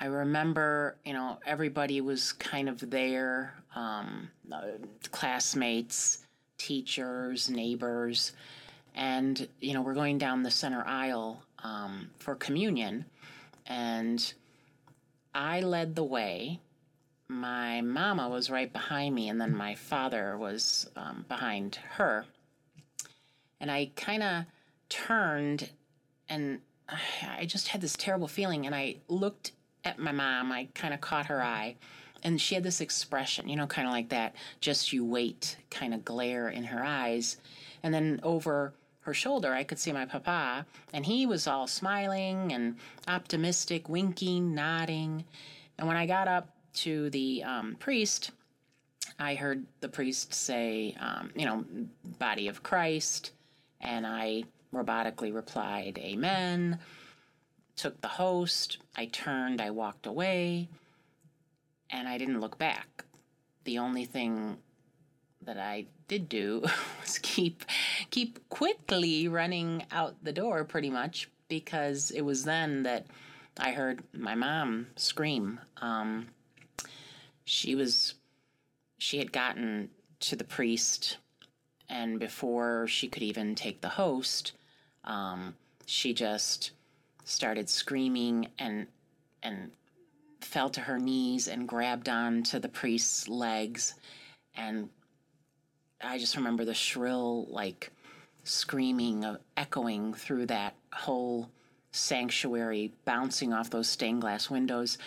I 0.00 0.06
remember, 0.06 0.96
you 1.04 1.12
know, 1.12 1.38
everybody 1.46 2.00
was 2.00 2.32
kind 2.32 2.70
of 2.70 2.88
there 2.88 3.52
um, 3.76 4.30
classmates, 5.10 6.24
teachers, 6.56 7.50
neighbors. 7.50 8.32
And, 8.94 9.46
you 9.60 9.74
know, 9.74 9.82
we're 9.82 9.94
going 9.94 10.16
down 10.16 10.42
the 10.42 10.50
center 10.50 10.82
aisle 10.86 11.42
um, 11.62 12.08
for 12.18 12.34
communion. 12.34 13.04
And 13.66 14.32
I 15.34 15.60
led 15.60 15.94
the 15.94 16.04
way. 16.04 16.60
My 17.28 17.82
mama 17.82 18.28
was 18.28 18.50
right 18.50 18.72
behind 18.72 19.14
me, 19.14 19.28
and 19.28 19.40
then 19.40 19.54
my 19.54 19.74
father 19.74 20.36
was 20.36 20.88
um, 20.96 21.26
behind 21.28 21.76
her. 21.92 22.24
And 23.60 23.70
I 23.70 23.90
kind 23.96 24.22
of 24.22 24.44
turned 24.88 25.68
and 26.26 26.60
I 27.38 27.44
just 27.44 27.68
had 27.68 27.82
this 27.82 27.94
terrible 27.96 28.28
feeling 28.28 28.66
and 28.66 28.74
I 28.74 28.96
looked 29.06 29.52
at 29.84 29.98
my 29.98 30.12
mom. 30.12 30.52
I 30.52 30.68
kind 30.74 30.94
of 30.94 31.00
caught 31.00 31.26
her 31.26 31.42
eye. 31.42 31.76
And 32.22 32.40
she 32.40 32.54
had 32.54 32.64
this 32.64 32.80
expression, 32.80 33.48
you 33.48 33.56
know, 33.56 33.66
kind 33.66 33.88
of 33.88 33.92
like 33.92 34.10
that, 34.10 34.34
just 34.60 34.92
you 34.92 35.04
wait 35.04 35.56
kind 35.70 35.94
of 35.94 36.04
glare 36.04 36.48
in 36.50 36.64
her 36.64 36.84
eyes. 36.84 37.38
And 37.82 37.94
then 37.94 38.20
over 38.22 38.74
her 39.00 39.14
shoulder, 39.14 39.54
I 39.54 39.64
could 39.64 39.78
see 39.78 39.92
my 39.92 40.04
papa, 40.04 40.66
and 40.92 41.06
he 41.06 41.24
was 41.24 41.46
all 41.46 41.66
smiling 41.66 42.52
and 42.52 42.76
optimistic, 43.08 43.88
winking, 43.88 44.54
nodding. 44.54 45.24
And 45.78 45.88
when 45.88 45.96
I 45.96 46.06
got 46.06 46.28
up 46.28 46.50
to 46.74 47.08
the 47.10 47.42
um, 47.42 47.76
priest, 47.78 48.32
I 49.18 49.34
heard 49.34 49.64
the 49.80 49.88
priest 49.88 50.34
say, 50.34 50.94
um, 51.00 51.30
you 51.34 51.46
know, 51.46 51.64
body 52.18 52.48
of 52.48 52.62
Christ. 52.62 53.32
And 53.80 54.06
I 54.06 54.44
robotically 54.74 55.34
replied, 55.34 55.98
Amen. 55.98 56.78
Took 57.80 58.02
the 58.02 58.08
host. 58.08 58.76
I 58.94 59.06
turned, 59.06 59.58
I 59.58 59.70
walked 59.70 60.04
away, 60.04 60.68
and 61.88 62.06
I 62.06 62.18
didn't 62.18 62.42
look 62.42 62.58
back. 62.58 63.06
The 63.64 63.78
only 63.78 64.04
thing 64.04 64.58
that 65.40 65.56
I 65.56 65.86
did 66.06 66.28
do 66.28 66.62
was 67.00 67.18
keep 67.22 67.64
keep 68.10 68.46
quickly 68.50 69.28
running 69.28 69.86
out 69.90 70.22
the 70.22 70.30
door 70.30 70.62
pretty 70.62 70.90
much 70.90 71.30
because 71.48 72.10
it 72.10 72.20
was 72.20 72.44
then 72.44 72.82
that 72.82 73.06
I 73.58 73.72
heard 73.72 74.02
my 74.12 74.34
mom 74.34 74.88
scream. 74.96 75.58
Um, 75.78 76.26
she 77.46 77.74
was 77.74 78.12
she 78.98 79.16
had 79.16 79.32
gotten 79.32 79.88
to 80.28 80.36
the 80.36 80.44
priest 80.44 81.16
and 81.88 82.20
before 82.20 82.86
she 82.88 83.08
could 83.08 83.22
even 83.22 83.54
take 83.54 83.80
the 83.80 83.88
host, 83.88 84.52
um, 85.04 85.54
she 85.86 86.12
just 86.12 86.72
started 87.30 87.68
screaming 87.68 88.48
and 88.58 88.86
and 89.42 89.70
fell 90.40 90.68
to 90.70 90.80
her 90.80 90.98
knees 90.98 91.48
and 91.48 91.68
grabbed 91.68 92.08
on 92.08 92.42
to 92.42 92.58
the 92.58 92.68
priest's 92.68 93.28
legs. 93.28 93.94
And 94.54 94.88
I 96.02 96.18
just 96.18 96.36
remember 96.36 96.64
the 96.64 96.74
shrill 96.74 97.46
like 97.48 97.92
screaming 98.44 99.24
of 99.24 99.38
echoing 99.56 100.14
through 100.14 100.46
that 100.46 100.74
whole 100.92 101.50
sanctuary 101.92 102.92
bouncing 103.04 103.52
off 103.52 103.70
those 103.70 103.88
stained 103.88 104.22
glass 104.22 104.50
windows. 104.50 104.98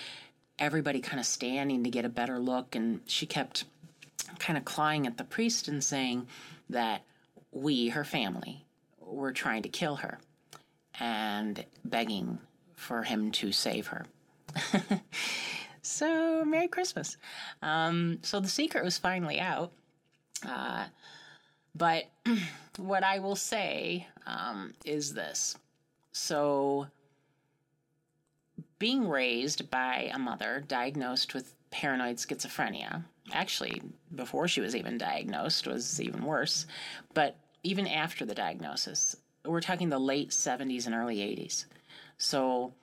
Everybody 0.59 1.01
kind 1.01 1.19
of 1.19 1.25
standing 1.25 1.83
to 1.83 1.89
get 1.89 2.05
a 2.05 2.09
better 2.09 2.39
look. 2.39 2.75
And 2.75 3.01
she 3.05 3.25
kept 3.25 3.65
kind 4.39 4.57
of 4.57 4.65
clawing 4.65 5.07
at 5.07 5.17
the 5.17 5.23
priest 5.23 5.67
and 5.67 5.83
saying 5.83 6.27
that 6.69 7.03
we, 7.51 7.89
her 7.89 8.03
family, 8.03 8.65
were 8.99 9.33
trying 9.33 9.63
to 9.63 9.69
kill 9.69 9.97
her 9.97 10.19
and 10.99 11.65
begging 11.83 12.39
for 12.75 13.03
him 13.03 13.31
to 13.31 13.51
save 13.51 13.87
her. 13.87 14.05
so, 15.81 16.43
Merry 16.45 16.67
Christmas. 16.67 17.17
Um, 17.61 18.19
so, 18.21 18.39
the 18.39 18.47
secret 18.47 18.83
was 18.83 18.97
finally 18.97 19.39
out. 19.39 19.71
Uh, 20.47 20.85
but 21.75 22.05
what 22.77 23.03
I 23.03 23.19
will 23.19 23.35
say 23.35 24.07
um, 24.25 24.73
is 24.85 25.13
this. 25.13 25.57
So, 26.11 26.87
being 28.79 29.07
raised 29.07 29.71
by 29.71 30.11
a 30.13 30.19
mother 30.19 30.63
diagnosed 30.67 31.33
with 31.33 31.55
paranoid 31.71 32.17
schizophrenia, 32.17 33.03
actually 33.31 33.81
before 34.13 34.47
she 34.47 34.61
was 34.61 34.75
even 34.75 34.97
diagnosed 34.97 35.67
was 35.67 36.01
even 36.01 36.23
worse 36.25 36.65
but 37.13 37.37
even 37.63 37.87
after 37.87 38.25
the 38.25 38.35
diagnosis 38.35 39.15
we're 39.45 39.61
talking 39.61 39.89
the 39.89 39.99
late 39.99 40.29
70s 40.29 40.85
and 40.85 40.95
early 40.95 41.17
80s 41.17 41.65
so 42.17 42.73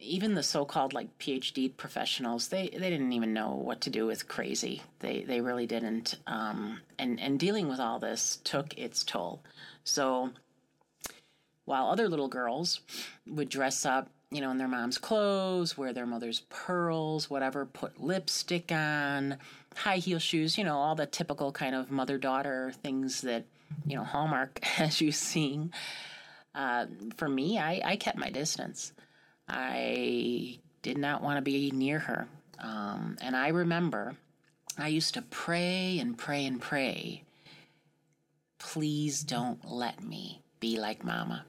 even 0.00 0.34
the 0.34 0.42
so-called 0.42 0.92
like 0.92 1.18
phd 1.18 1.76
professionals 1.76 2.48
they, 2.48 2.68
they 2.68 2.90
didn't 2.90 3.12
even 3.12 3.32
know 3.32 3.50
what 3.50 3.80
to 3.82 3.90
do 3.90 4.06
with 4.06 4.28
crazy. 4.28 4.82
They, 5.00 5.22
they 5.22 5.40
really 5.40 5.66
didn't 5.66 6.16
um, 6.26 6.80
and, 6.98 7.18
and 7.20 7.38
dealing 7.38 7.68
with 7.68 7.80
all 7.80 7.98
this 7.98 8.38
took 8.44 8.76
its 8.78 9.02
toll. 9.02 9.42
So 9.84 10.30
while 11.64 11.88
other 11.88 12.08
little 12.08 12.28
girls 12.28 12.80
would 13.26 13.48
dress 13.48 13.84
up 13.84 14.08
you 14.30 14.42
know, 14.42 14.50
in 14.50 14.58
their 14.58 14.68
mom's 14.68 14.98
clothes, 14.98 15.78
wear 15.78 15.92
their 15.92 16.06
mother's 16.06 16.40
pearls, 16.50 17.30
whatever, 17.30 17.64
put 17.64 17.98
lipstick 17.98 18.70
on, 18.70 19.38
high 19.74 19.96
heel 19.96 20.18
shoes, 20.18 20.58
you 20.58 20.64
know, 20.64 20.76
all 20.76 20.94
the 20.94 21.06
typical 21.06 21.50
kind 21.50 21.74
of 21.74 21.90
mother 21.90 22.18
daughter 22.18 22.72
things 22.82 23.22
that, 23.22 23.44
you 23.86 23.96
know, 23.96 24.04
Hallmark 24.04 24.60
as 24.78 25.00
you 25.00 25.12
seeing. 25.12 25.72
Uh, 26.54 26.86
for 27.16 27.28
me, 27.28 27.58
I, 27.58 27.80
I 27.84 27.96
kept 27.96 28.18
my 28.18 28.30
distance. 28.30 28.92
I 29.48 30.58
did 30.82 30.98
not 30.98 31.22
want 31.22 31.36
to 31.38 31.42
be 31.42 31.70
near 31.70 31.98
her. 31.98 32.28
Um, 32.58 33.16
and 33.20 33.36
I 33.36 33.48
remember 33.48 34.16
I 34.76 34.88
used 34.88 35.14
to 35.14 35.22
pray 35.22 35.98
and 35.98 36.16
pray 36.16 36.46
and 36.46 36.60
pray. 36.60 37.24
Please 38.58 39.22
don't 39.22 39.64
let 39.68 40.02
me 40.02 40.42
be 40.60 40.78
like 40.78 41.04
mama. 41.04 41.44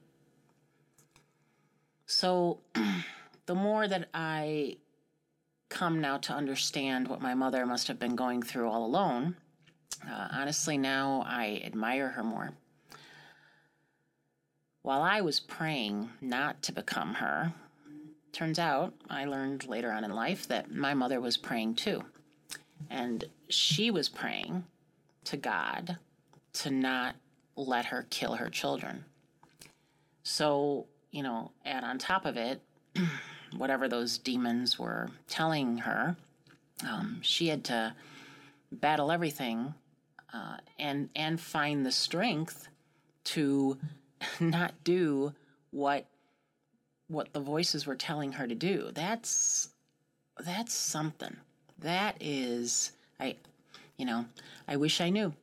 So 2.05 2.59
the 3.45 3.55
more 3.55 3.87
that 3.87 4.09
I 4.13 4.77
come 5.69 6.01
now 6.01 6.17
to 6.17 6.33
understand 6.33 7.07
what 7.07 7.21
my 7.21 7.35
mother 7.35 7.65
must 7.65 7.87
have 7.87 7.99
been 7.99 8.15
going 8.15 8.41
through 8.41 8.67
all 8.67 8.85
alone, 8.85 9.35
uh, 10.09 10.27
honestly, 10.31 10.77
now 10.77 11.23
I 11.25 11.61
admire 11.65 12.09
her 12.09 12.23
more. 12.23 12.51
While 14.81 15.01
I 15.01 15.21
was 15.21 15.39
praying 15.39 16.09
not 16.21 16.61
to 16.63 16.71
become 16.71 17.15
her, 17.15 17.53
turns 18.31 18.59
out 18.59 18.93
I 19.09 19.25
learned 19.25 19.67
later 19.67 19.91
on 19.91 20.03
in 20.03 20.11
life 20.11 20.47
that 20.47 20.71
my 20.71 20.93
mother 20.93 21.19
was 21.19 21.37
praying 21.37 21.75
too. 21.75 22.03
And 22.89 23.25
she 23.49 23.91
was 23.91 24.07
praying 24.07 24.63
to 25.25 25.37
God 25.37 25.97
to 26.53 26.71
not 26.71 27.15
let 27.55 27.85
her 27.85 28.07
kill 28.09 28.35
her 28.35 28.49
children. 28.49 29.03
So 30.23 30.87
you 31.11 31.23
know, 31.23 31.51
and 31.65 31.85
on 31.85 31.97
top 31.97 32.25
of 32.25 32.37
it 32.37 32.61
whatever 33.57 33.87
those 33.87 34.17
demons 34.17 34.77
were 34.77 35.09
telling 35.27 35.79
her, 35.79 36.15
um, 36.87 37.19
she 37.21 37.47
had 37.47 37.63
to 37.65 37.95
battle 38.71 39.11
everything 39.11 39.73
uh, 40.33 40.57
and 40.77 41.09
and 41.15 41.39
find 41.39 41.85
the 41.85 41.91
strength 41.91 42.67
to 43.25 43.77
not 44.39 44.73
do 44.83 45.33
what 45.71 46.05
what 47.07 47.33
the 47.33 47.39
voices 47.39 47.85
were 47.87 47.95
telling 47.95 48.33
her 48.33 48.47
to 48.47 48.55
do. 48.55 48.91
That's 48.93 49.69
that's 50.39 50.73
something. 50.73 51.35
That 51.79 52.17
is 52.19 52.91
I 53.19 53.35
you 53.97 54.05
know, 54.05 54.25
I 54.67 54.77
wish 54.77 55.01
I 55.01 55.09
knew. 55.09 55.33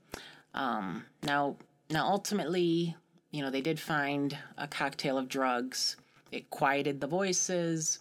Um, 0.55 1.05
now 1.23 1.57
now 1.91 2.07
ultimately 2.07 2.97
you 3.37 3.43
know, 3.43 3.51
they 3.51 3.61
did 3.61 3.79
find 3.79 4.37
a 4.57 4.67
cocktail 4.67 5.19
of 5.19 5.29
drugs. 5.29 5.97
It 6.33 6.49
quieted 6.49 7.01
the 7.01 7.07
voices. 7.07 7.99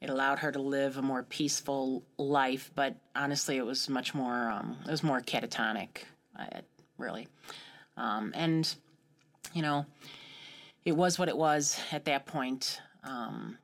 It 0.00 0.10
allowed 0.10 0.38
her 0.40 0.52
to 0.52 0.60
live 0.60 0.96
a 0.96 1.02
more 1.02 1.24
peaceful 1.24 2.04
life, 2.18 2.70
but 2.74 2.96
honestly, 3.16 3.56
it 3.56 3.66
was 3.66 3.88
much 3.88 4.14
more. 4.14 4.50
Um, 4.50 4.76
it 4.84 4.90
was 4.90 5.02
more 5.02 5.20
catatonic, 5.20 6.04
uh, 6.38 6.60
really. 6.98 7.26
Um, 7.96 8.32
and 8.34 8.72
you 9.52 9.62
know, 9.62 9.86
it 10.84 10.92
was 10.92 11.18
what 11.18 11.28
it 11.28 11.36
was 11.36 11.80
at 11.90 12.04
that 12.04 12.26
point. 12.26 12.80
Um, 13.02 13.58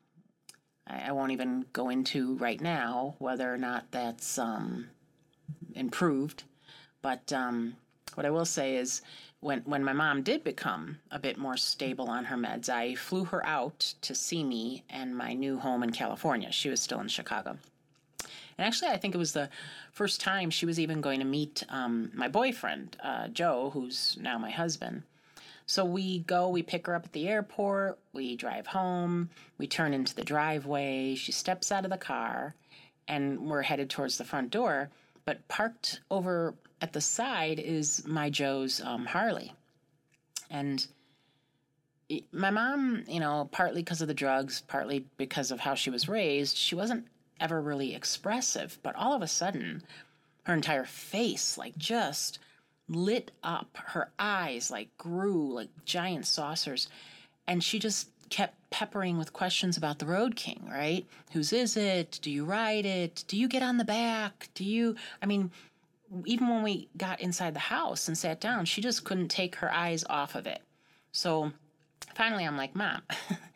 I, 0.87 1.09
I, 1.09 1.13
won't 1.13 1.33
even 1.33 1.67
go 1.73 1.89
into 1.89 2.35
right 2.37 2.61
now 2.61 3.15
whether 3.19 3.53
or 3.53 3.59
not 3.59 3.91
that's 3.91 4.39
um, 4.39 4.89
improved, 5.75 6.45
but 7.03 7.33
um, 7.33 7.77
what 8.17 8.27
I 8.27 8.31
will 8.31 8.45
say 8.45 8.77
is 8.77 9.03
when 9.41 9.61
when 9.61 9.85
my 9.85 9.93
mom 9.93 10.23
did 10.23 10.43
become 10.43 10.99
a 11.11 11.19
bit 11.19 11.37
more 11.37 11.57
stable 11.57 12.09
on 12.09 12.25
her 12.25 12.37
meds, 12.37 12.69
I 12.69 12.95
flew 12.95 13.25
her 13.25 13.45
out 13.47 13.95
to 14.03 14.15
see 14.15 14.43
me 14.43 14.85
and 14.89 15.17
my 15.17 15.35
new 15.35 15.59
home 15.59 15.83
in 15.83 15.93
California. 15.93 16.51
She 16.51 16.71
was 16.71 16.81
still 16.81 17.01
in 17.01 17.09
Chicago. 17.09 17.59
And 18.57 18.67
actually, 18.67 18.91
I 18.91 18.97
think 18.97 19.15
it 19.15 19.19
was 19.19 19.33
the 19.33 19.51
first 19.93 20.21
time 20.21 20.51
she 20.51 20.67
was 20.67 20.79
even 20.79 21.01
going 21.01 21.19
to 21.19 21.27
meet 21.27 21.65
um, 21.69 22.11
my 22.15 22.29
boyfriend, 22.29 22.97
uh, 23.03 23.29
Joe, 23.29 23.71
who's 23.75 24.17
now 24.21 24.39
my 24.39 24.51
husband. 24.51 25.03
So 25.67 25.85
we 25.85 26.21
go, 26.21 26.49
we 26.49 26.63
pick 26.63 26.87
her 26.87 26.95
up 26.95 27.07
at 27.07 27.13
the 27.13 27.29
airport, 27.29 27.99
we 28.13 28.37
drive 28.37 28.67
home, 28.67 29.31
we 29.57 29.67
turn 29.67 29.95
into 29.95 30.15
the 30.15 30.25
driveway, 30.25 31.15
she 31.15 31.33
steps 31.33 31.73
out 31.73 31.85
of 31.85 31.91
the 31.91 31.97
car, 31.97 32.55
and 33.09 33.41
we're 33.41 33.63
headed 33.63 33.89
towards 33.89 34.19
the 34.19 34.25
front 34.25 34.51
door. 34.51 34.91
But 35.25 35.49
parked 35.49 36.01
over 36.11 36.55
at 36.85 36.93
the 36.93 37.01
side 37.01 37.59
is 37.59 38.07
my 38.07 38.29
Joe's 38.29 38.79
um, 38.83 39.07
Harley. 39.07 39.55
And 40.51 40.87
my 42.31 42.51
mom, 42.51 43.05
you 43.09 43.21
know, 43.21 43.49
partly 43.51 43.81
because 43.81 44.03
of 44.03 44.09
the 44.09 44.13
drugs, 44.13 44.63
partly 44.69 45.07
because 45.17 45.51
of 45.51 45.61
how 45.61 45.75
she 45.75 45.89
was 45.89 46.11
raised, 46.11 46.59
she 46.59 46.75
wasn't 46.75 47.07
ever 47.41 47.59
really 47.59 47.95
expressive. 47.95 48.79
But 48.83 48.97
all 48.97 49.15
of 49.15 49.23
a 49.23 49.27
sudden, 49.27 49.83
her 50.43 50.53
entire 50.53 50.85
face, 50.85 51.57
like, 51.57 51.75
just 51.79 52.39
lit 52.87 53.31
up. 53.43 53.79
Her 53.83 54.11
eyes, 54.19 54.71
like, 54.71 54.95
grew 54.99 55.55
like 55.55 55.71
giant 55.87 56.27
saucers. 56.27 56.89
And 57.47 57.65
she 57.65 57.79
just 57.79 58.11
kept 58.29 58.57
peppering 58.69 59.17
with 59.17 59.33
questions 59.33 59.79
about 59.79 60.01
the 60.01 60.07
Road 60.07 60.37
King, 60.37 60.69
right? 60.71 61.07
Whose 61.33 61.51
is 61.51 61.79
it? 61.79 62.19
Do 62.21 62.31
you 62.31 62.45
ride 62.45 62.85
it? 62.85 63.25
Do 63.27 63.39
you 63.39 63.49
get 63.49 63.63
on 63.63 63.79
the 63.79 63.85
back? 63.87 64.51
Do 64.53 64.65
you, 64.67 64.97
I 65.23 65.25
mean, 65.25 65.51
even 66.25 66.49
when 66.49 66.63
we 66.63 66.89
got 66.97 67.21
inside 67.21 67.55
the 67.55 67.61
house 67.61 68.09
and 68.09 68.17
sat 68.17 68.41
down, 68.41 68.65
she 68.65 68.81
just 68.81 69.05
couldn't 69.05 69.29
take 69.29 69.57
her 69.57 69.73
eyes 69.73 70.05
off 70.09 70.35
of 70.35 70.47
it. 70.47 70.61
So 71.13 71.53
finally, 72.15 72.45
I'm 72.45 72.57
like, 72.57 72.75
Mom, 72.75 73.03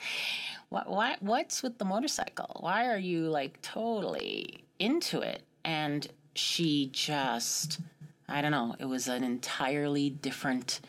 what, 0.69 0.89
what, 0.89 1.23
what's 1.23 1.63
with 1.63 1.79
the 1.79 1.85
motorcycle? 1.85 2.57
Why 2.61 2.89
are 2.89 2.99
you 2.99 3.29
like 3.29 3.61
totally 3.63 4.65
into 4.79 5.21
it? 5.21 5.43
And 5.65 6.07
she 6.35 6.91
just, 6.93 7.81
I 8.29 8.43
don't 8.43 8.53
know, 8.53 8.77
it 8.79 8.85
was 8.87 9.09
an 9.09 9.25
entirely 9.25 10.11
different 10.11 10.81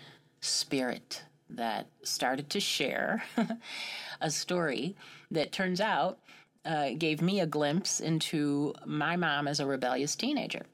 spirit 0.41 1.23
that 1.49 1.88
started 2.03 2.49
to 2.51 2.59
share 2.59 3.23
a 4.21 4.29
story 4.29 4.95
that 5.31 5.51
turns 5.51 5.81
out 5.81 6.19
uh, 6.65 6.91
gave 6.97 7.21
me 7.21 7.39
a 7.39 7.47
glimpse 7.47 7.99
into 7.99 8.73
my 8.85 9.15
mom 9.15 9.47
as 9.47 9.59
a 9.59 9.65
rebellious 9.65 10.15
teenager. 10.15 10.65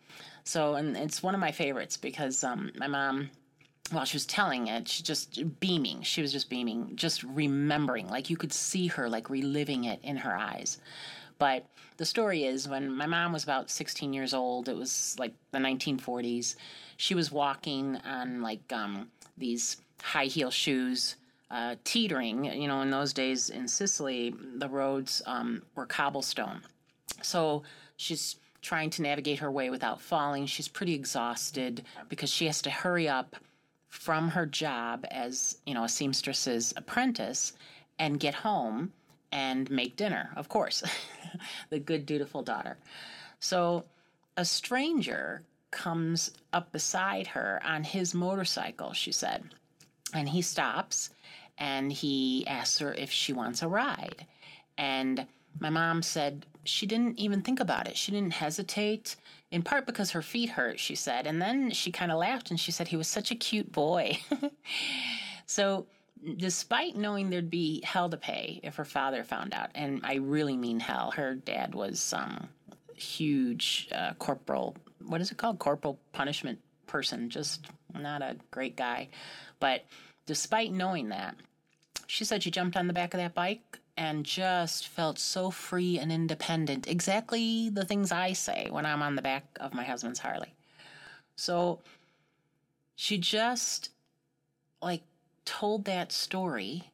So, 0.46 0.76
and 0.76 0.96
it's 0.96 1.24
one 1.24 1.34
of 1.34 1.42
my 1.42 1.52
favorites 1.52 1.98
because 1.98 2.44
um, 2.44 2.72
my 2.78 2.88
mom, 2.88 3.32
while 3.92 4.06
she 4.06 4.16
was 4.16 4.28
telling 4.28 4.68
it, 4.68 4.88
she 4.88 5.02
just 5.02 5.60
beaming. 5.60 6.04
She 6.04 6.22
was 6.22 6.32
just 6.32 6.50
beaming, 6.50 6.92
just 6.96 7.24
remembering. 7.24 8.08
Like 8.08 8.30
you 8.30 8.38
could 8.38 8.54
see 8.54 8.88
her 8.88 9.10
like 9.10 9.30
reliving 9.30 9.86
it 9.86 10.00
in 10.04 10.18
her 10.18 10.38
eyes. 10.38 10.78
But 11.40 11.66
the 11.98 12.06
story 12.06 12.46
is 12.46 12.68
when 12.68 12.96
my 12.96 13.08
mom 13.08 13.34
was 13.34 13.44
about 13.44 13.70
16 13.72 14.14
years 14.14 14.34
old, 14.34 14.70
it 14.70 14.76
was 14.76 15.16
like 15.18 15.34
the 15.52 15.58
1940s. 15.58 16.56
She 16.98 17.16
was 17.16 17.32
walking 17.32 17.98
on 18.06 18.42
like 18.42 18.72
um, 18.72 19.10
these 19.38 19.78
high 20.02 20.26
heel 20.26 20.52
shoes, 20.52 21.16
uh, 21.50 21.76
teetering. 21.84 22.46
You 22.46 22.68
know, 22.68 22.82
in 22.82 22.92
those 22.92 23.14
days 23.14 23.50
in 23.50 23.68
Sicily, 23.68 24.36
the 24.58 24.70
roads 24.70 25.24
um, 25.26 25.64
were 25.74 25.88
cobblestone. 25.88 26.62
So 27.24 27.64
she's 27.98 28.36
trying 28.66 28.90
to 28.90 29.04
navigate 29.04 29.40
her 29.40 29.52
way 29.52 29.70
without 29.70 30.02
falling. 30.02 30.48
She's 30.48 30.68
pretty 30.68 30.96
exhausted 30.96 31.84
because 32.10 32.32
she 32.32 32.48
has 32.48 32.64
to 32.64 32.72
hurry 32.72 33.08
up 33.08 33.36
from 33.88 34.30
her 34.30 34.48
job 34.48 35.06
as, 35.12 35.60
you 35.68 35.76
know, 35.76 35.84
a 35.84 35.88
seamstress's 35.88 36.74
apprentice 36.76 37.54
and 38.00 38.20
get 38.20 38.34
home 38.34 38.92
and 39.32 39.70
make 39.70 39.96
dinner, 39.96 40.32
of 40.36 40.50
course. 40.50 40.84
the 41.70 41.80
good, 41.80 42.08
dutiful 42.08 42.42
daughter. 42.42 42.78
So 43.40 43.84
a 44.36 44.44
stranger 44.44 45.44
comes 45.70 46.32
up 46.52 46.72
beside 46.72 47.28
her 47.28 47.62
on 47.64 47.84
his 47.84 48.16
motorcycle, 48.16 48.94
she 48.94 49.12
said. 49.12 49.44
And 50.12 50.28
he 50.28 50.42
stops 50.42 51.12
and 51.60 51.92
he 51.92 52.48
asks 52.48 52.80
her 52.80 52.94
if 52.94 53.12
she 53.12 53.32
wants 53.32 53.62
a 53.62 53.68
ride. 53.68 54.26
And 54.78 55.28
my 55.60 55.70
mom 55.70 56.02
said 56.02 56.48
she 56.66 56.86
didn't 56.86 57.20
even 57.20 57.42
think 57.42 57.60
about 57.60 57.88
it. 57.88 57.98
She 57.98 58.12
didn't 58.12 58.34
hesitate, 58.34 59.16
in 59.52 59.62
part 59.62 59.86
because 59.86 60.12
her 60.12 60.22
feet 60.22 60.50
hurt, 60.50 60.80
she 60.80 60.96
said. 60.96 61.28
And 61.28 61.42
then 61.42 61.72
she 61.72 61.92
kind 61.92 62.12
of 62.12 62.18
laughed 62.18 62.50
and 62.50 62.60
she 62.60 62.72
said 62.72 62.88
he 62.88 62.98
was 62.98 63.08
such 63.08 63.32
a 63.32 63.36
cute 63.36 63.72
boy. 63.72 64.20
so, 65.46 65.88
despite 66.38 66.96
knowing 66.96 67.30
there'd 67.30 67.50
be 67.50 67.82
hell 67.84 68.10
to 68.10 68.18
pay 68.18 68.60
if 68.64 68.76
her 68.76 68.86
father 68.86 69.24
found 69.24 69.54
out, 69.54 69.70
and 69.76 70.02
I 70.04 70.16
really 70.16 70.58
mean 70.58 70.80
hell, 70.80 71.12
her 71.12 71.36
dad 71.36 71.76
was 71.76 72.00
some 72.00 72.50
huge 72.96 73.88
uh, 73.92 74.14
corporal, 74.18 74.76
what 75.06 75.22
is 75.22 75.32
it 75.32 75.38
called? 75.38 75.60
Corporal 75.60 76.00
punishment 76.14 76.60
person, 76.88 77.30
just 77.30 77.68
not 77.94 78.22
a 78.22 78.38
great 78.52 78.76
guy. 78.76 79.10
But 79.60 79.86
despite 80.26 80.72
knowing 80.72 81.10
that, 81.10 81.36
she 82.08 82.26
said 82.26 82.44
she 82.44 82.52
jumped 82.52 82.78
on 82.78 82.88
the 82.88 82.94
back 82.94 83.14
of 83.14 83.20
that 83.20 83.34
bike 83.34 83.80
and 83.98 84.26
just 84.26 84.88
felt 84.88 85.20
so 85.20 85.50
free 85.50 85.98
and 85.98 86.12
independent. 86.12 86.88
Exactly 86.88 87.70
the 87.70 87.86
things 87.86 88.12
I 88.12 88.34
say 88.34 88.68
when 88.70 88.86
I'm 88.86 89.02
on 89.02 89.16
the 89.16 89.22
back 89.22 89.46
of 89.60 89.74
my 89.74 89.84
husband's 89.84 90.20
Harley. 90.20 90.54
So 91.36 91.80
she 92.96 93.18
just 93.18 93.90
like 94.82 95.02
told 95.46 95.86
that 95.86 96.12
story 96.12 96.92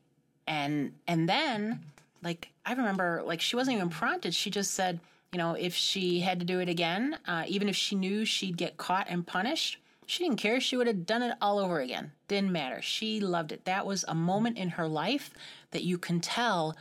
and 0.48 0.94
and 1.08 1.28
then 1.28 1.80
like 2.24 2.50
I 2.66 2.74
remember 2.74 3.22
like 3.26 3.42
she 3.42 3.56
wasn't 3.56 3.78
even 3.78 3.90
prompted. 3.90 4.36
She 4.36 4.50
just 4.50 4.72
said, 4.72 5.00
you 5.32 5.38
know, 5.38 5.54
if 5.54 5.74
she 5.74 6.20
had 6.20 6.40
to 6.40 6.46
do 6.46 6.60
it 6.60 6.70
again, 6.70 7.18
uh, 7.28 7.46
even 7.48 7.70
if 7.70 7.76
she 7.76 7.96
knew 7.96 8.26
she'd 8.26 8.58
get 8.58 8.78
caught 8.78 9.08
and 9.10 9.26
punished, 9.26 9.78
she 10.06 10.24
didn't 10.24 10.40
care. 10.40 10.60
She 10.60 10.76
would 10.76 10.88
have 10.88 11.06
done 11.06 11.24
it 11.24 11.38
all 11.42 11.58
over 11.58 11.80
again. 11.80 12.12
Didn't 12.28 12.52
matter. 12.52 12.82
She 12.82 13.20
loved 13.20 13.52
it. 13.52 13.66
That 13.66 13.86
was 13.86 14.04
a 14.08 14.14
moment 14.16 14.58
in 14.58 14.70
her 14.72 14.88
life 14.88 15.32
that 15.72 15.84
you 15.84 15.98
can 15.98 16.20
tell 16.20 16.76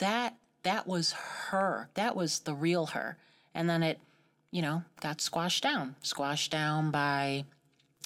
that 0.00 0.36
that 0.62 0.86
was 0.86 1.12
her. 1.12 1.88
That 1.94 2.16
was 2.16 2.40
the 2.40 2.54
real 2.54 2.86
her. 2.86 3.16
And 3.54 3.68
then 3.68 3.82
it, 3.82 3.98
you 4.50 4.62
know, 4.62 4.82
got 5.00 5.20
squashed 5.20 5.62
down. 5.62 5.96
Squashed 6.02 6.50
down 6.52 6.90
by 6.90 7.44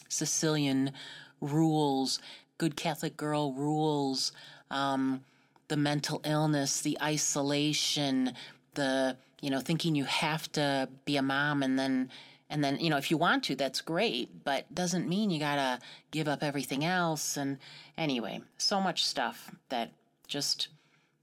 Sicilian 0.09 0.93
rules, 1.41 2.21
good 2.59 2.77
Catholic 2.77 3.17
girl 3.17 3.53
rules, 3.53 4.33
um, 4.71 5.25
the 5.69 5.77
mental 5.77 6.21
illness, 6.25 6.81
the 6.81 6.97
isolation, 7.03 8.35
the, 8.75 9.17
you 9.41 9.51
know, 9.51 9.61
thinking 9.61 9.95
you 9.95 10.05
have 10.05 10.51
to 10.53 10.89
be 11.05 11.17
a 11.17 11.23
mom 11.23 11.63
and 11.63 11.79
then 11.79 12.11
and 12.51 12.63
then 12.63 12.79
you 12.79 12.91
know 12.91 12.99
if 12.99 13.11
you 13.11 13.17
want 13.17 13.43
to 13.43 13.57
that's 13.57 13.81
great 13.81 14.45
but 14.45 14.73
doesn't 14.73 15.09
mean 15.09 15.31
you 15.31 15.41
gotta 15.41 15.81
give 16.11 16.29
up 16.29 16.43
everything 16.43 16.85
else 16.85 17.39
and 17.39 17.57
anyway 17.97 18.39
so 18.59 18.81
much 18.81 19.05
stuff 19.05 19.51
that 19.71 19.91
just 20.29 20.69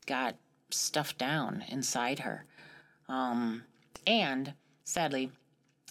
got 0.07 0.35
stuffed 0.73 1.17
down 1.17 1.63
inside 1.69 2.19
her. 2.19 2.45
Um, 3.07 3.63
and 4.07 4.53
sadly 4.83 5.31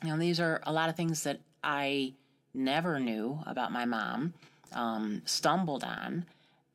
you 0.03 0.09
know 0.09 0.19
these 0.19 0.41
are 0.41 0.61
a 0.65 0.73
lot 0.73 0.89
of 0.89 0.97
things 0.97 1.23
that 1.23 1.39
i 1.63 2.13
never 2.55 2.99
knew 2.99 3.39
about 3.47 3.73
my 3.73 3.85
mom 3.85 4.35
um, 4.73 5.23
stumbled 5.25 5.85
on. 5.85 6.25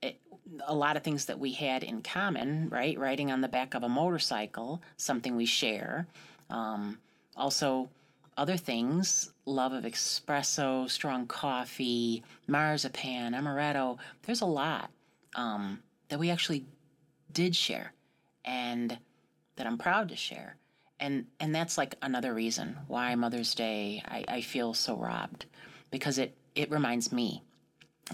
It, 0.01 0.19
a 0.67 0.75
lot 0.75 0.97
of 0.97 1.03
things 1.03 1.25
that 1.25 1.39
we 1.39 1.53
had 1.53 1.83
in 1.83 2.01
common 2.01 2.69
right? 2.69 2.97
Riding 2.97 3.31
on 3.31 3.41
the 3.41 3.47
back 3.47 3.73
of 3.73 3.83
a 3.83 3.89
motorcycle 3.89 4.81
something 4.97 5.35
we 5.35 5.45
share. 5.45 6.07
Um, 6.49 6.99
also 7.35 7.89
other 8.37 8.57
things 8.57 9.31
love 9.45 9.73
of 9.73 9.83
espresso, 9.83 10.89
strong 10.89 11.25
coffee, 11.27 12.23
marzipan, 12.47 13.33
amaretto. 13.33 13.97
There's 14.23 14.41
a 14.41 14.45
lot 14.45 14.91
um, 15.35 15.81
that 16.09 16.19
we 16.19 16.29
actually 16.29 16.65
did 17.35 17.55
share 17.55 17.93
and 18.43 18.97
that 19.57 19.67
I'm 19.67 19.77
proud 19.77 20.09
to 20.09 20.15
share. 20.15 20.55
And, 20.99 21.27
and 21.39 21.53
that's 21.53 21.77
like 21.77 21.95
another 22.01 22.33
reason 22.33 22.77
why 22.87 23.13
Mother's 23.13 23.53
Day 23.53 24.01
I, 24.07 24.23
I 24.27 24.41
feel 24.41 24.73
so 24.73 24.95
robbed 24.95 25.45
because 25.91 26.17
it, 26.17 26.35
it 26.55 26.71
reminds 26.71 27.11
me 27.11 27.43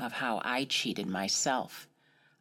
of 0.02 0.12
how 0.12 0.42
I 0.44 0.66
cheated 0.66 1.08
myself 1.08 1.88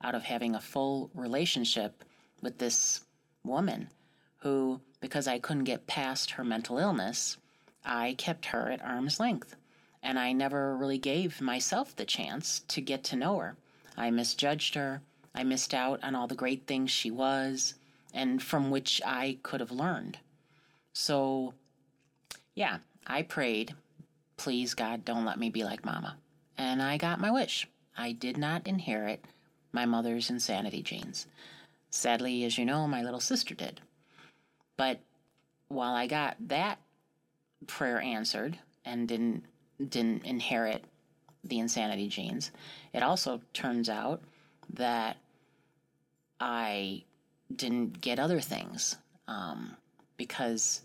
out 0.03 0.14
of 0.14 0.23
having 0.25 0.55
a 0.55 0.61
full 0.61 1.11
relationship 1.14 2.03
with 2.40 2.59
this 2.59 3.05
woman 3.45 3.90
who, 4.38 4.81
because 5.01 5.29
I 5.29 5.38
couldn't 5.38 5.64
get 5.64 5.87
past 5.87 6.33
her 6.33 6.45
mental 6.45 6.79
illness, 6.79 7.37
I 7.85 8.14
kept 8.16 8.47
her 8.47 8.71
at 8.71 8.83
arm's 8.83 9.21
length, 9.21 9.57
and 10.03 10.19
I 10.19 10.33
never 10.33 10.77
really 10.77 10.99
gave 10.99 11.40
myself 11.40 11.95
the 11.95 12.05
chance 12.07 12.61
to 12.69 12.81
get 12.81 13.05
to 13.05 13.16
know 13.16 13.38
her. 13.38 13.57
I 13.97 14.11
misjudged 14.11 14.75
her. 14.75 15.03
I 15.35 15.45
missed 15.45 15.75
out 15.75 16.03
on 16.03 16.14
all 16.14 16.27
the 16.27 16.35
great 16.35 16.66
things 16.66 16.90
she 16.90 17.11
was 17.11 17.75
and 18.12 18.43
from 18.43 18.71
which 18.71 19.01
I 19.05 19.38
could 19.43 19.61
have 19.61 19.71
learned. 19.71 20.19
So, 20.93 21.55
yeah, 22.55 22.79
I 23.07 23.23
prayed, 23.23 23.75
please, 24.37 24.75
God, 24.75 25.05
don't 25.05 25.25
let 25.25 25.38
me 25.38 25.51
be 25.51 25.64
like 25.64 25.85
Mama. 25.85 26.16
And 26.59 26.83
I 26.83 26.97
got 26.97 27.21
my 27.21 27.31
wish. 27.31 27.69
I 27.97 28.12
did 28.12 28.37
not 28.37 28.66
inherit 28.66 29.25
my 29.73 29.87
mother's 29.87 30.31
insanity 30.31 30.83
genes. 30.83 31.27
Sadly, 31.90 32.45
as 32.45 32.59
you 32.59 32.64
know, 32.64 32.87
my 32.87 33.03
little 33.03 33.21
sister 33.21 33.55
did. 33.55 33.81
But 34.77 35.01
while 35.69 35.95
I 35.95 36.07
got 36.07 36.37
that 36.49 36.79
prayer 37.66 38.01
answered 38.01 38.59
and 38.85 39.07
didn't 39.07 39.45
didn't 39.88 40.25
inherit 40.25 40.85
the 41.43 41.59
insanity 41.59 42.09
genes. 42.09 42.51
It 42.93 43.03
also 43.03 43.40
turns 43.55 43.88
out 43.88 44.21
that 44.75 45.17
I 46.39 47.05
didn't 47.55 48.01
get 48.01 48.19
other 48.19 48.41
things 48.41 48.97
um, 49.29 49.77
because 50.17 50.83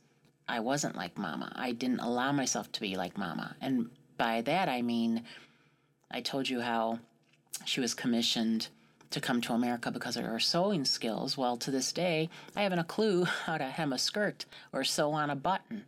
I 0.48 0.60
wasn't 0.60 0.96
like 0.96 1.18
Mama. 1.18 1.52
I 1.56 1.72
didn't 1.72 2.00
allow 2.00 2.32
myself 2.32 2.72
to 2.74 2.82
be 2.82 2.96
like 2.96 3.18
Mama, 3.18 3.56
and 3.62 3.90
by 4.18 4.42
that 4.42 4.70
I 4.70 4.82
mean 4.82 5.24
I 6.10 6.22
told 6.22 6.48
you 6.48 6.62
how 6.62 7.00
she 7.66 7.82
was 7.82 7.94
commissioned 7.94 8.68
to 9.12 9.22
come 9.22 9.42
to 9.42 9.54
America 9.54 9.92
because 9.92 10.18
of 10.18 10.26
her 10.26 10.40
sewing 10.40 10.86
skills. 10.86 11.38
Well, 11.38 11.58
to 11.58 11.72
this 11.72 11.92
day, 11.92 12.30
I 12.56 12.64
haven't 12.64 12.80
a 12.80 12.84
clue 12.84 13.24
how 13.46 13.58
to 13.58 13.66
hem 13.66 13.94
a 13.94 13.98
skirt 13.98 14.46
or 14.74 14.84
sew 14.84 15.12
on 15.12 15.30
a 15.30 15.36
button. 15.36 15.86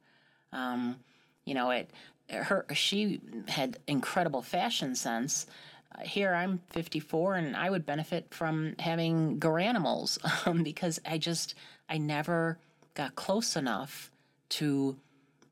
Um, 0.51 0.97
you 1.45 1.53
know, 1.53 1.69
it 1.71 1.89
her 2.29 2.65
she 2.73 3.21
had 3.47 3.79
incredible 3.87 4.41
fashion 4.41 4.95
sense, 4.95 5.45
here 6.03 6.33
I'm 6.33 6.61
54 6.69 7.35
and 7.35 7.55
I 7.55 7.69
would 7.69 7.85
benefit 7.85 8.33
from 8.33 8.75
having 8.79 9.39
garanimals 9.39 10.17
um, 10.47 10.63
because 10.63 10.99
I 11.05 11.17
just 11.17 11.55
I 11.89 11.97
never 11.97 12.57
got 12.93 13.15
close 13.15 13.55
enough 13.55 14.11
to 14.49 14.97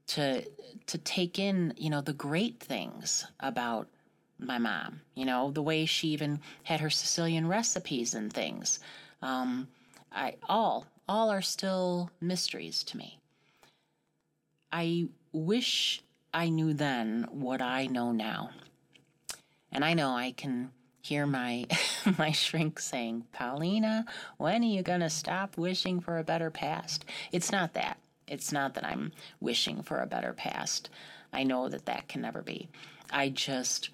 to 0.08 0.44
to 0.88 0.98
take 1.00 1.40
in 1.40 1.74
you 1.78 1.90
know 1.90 2.02
the 2.02 2.14
great 2.14 2.60
things 2.60 3.26
about 3.40 3.88
my 4.38 4.58
mom 4.58 5.02
you 5.16 5.26
know 5.26 5.52
the 5.52 5.62
way 5.62 5.86
she 5.86 6.10
even 6.10 6.40
had 6.64 6.80
her 6.80 6.90
Sicilian 6.90 7.48
recipes 7.48 8.14
and 8.14 8.32
things. 8.32 8.80
Um, 9.22 9.68
I 10.12 10.36
all 10.48 10.86
all 11.08 11.30
are 11.30 11.42
still 11.42 12.10
mysteries 12.22 12.84
to 12.86 12.98
me. 12.98 13.20
I 14.72 15.08
wish 15.32 16.02
I 16.34 16.50
knew 16.50 16.74
then 16.74 17.28
what 17.32 17.62
I 17.62 17.88
know 17.88 18.12
now 18.12 18.50
and 19.76 19.84
I 19.84 19.94
know 19.94 20.16
I 20.16 20.32
can 20.32 20.72
hear 21.02 21.28
my 21.28 21.68
my 22.18 22.32
shrink 22.32 22.80
saying, 22.80 23.26
"Paulina, 23.34 24.06
when 24.38 24.64
are 24.64 24.66
you 24.66 24.82
going 24.82 25.02
to 25.02 25.10
stop 25.10 25.58
wishing 25.58 26.00
for 26.00 26.18
a 26.18 26.24
better 26.24 26.50
past?" 26.50 27.04
It's 27.32 27.52
not 27.52 27.74
that. 27.74 28.00
It's 28.26 28.54
not 28.54 28.74
that 28.74 28.86
I'm 28.86 29.12
wishing 29.42 29.84
for 29.84 30.00
a 30.00 30.08
better 30.08 30.34
past. 30.34 30.90
I 31.32 31.44
know 31.44 31.68
that 31.68 31.86
that 31.86 32.08
can 32.08 32.22
never 32.22 32.42
be. 32.42 32.70
I 33.12 33.28
just 33.30 33.90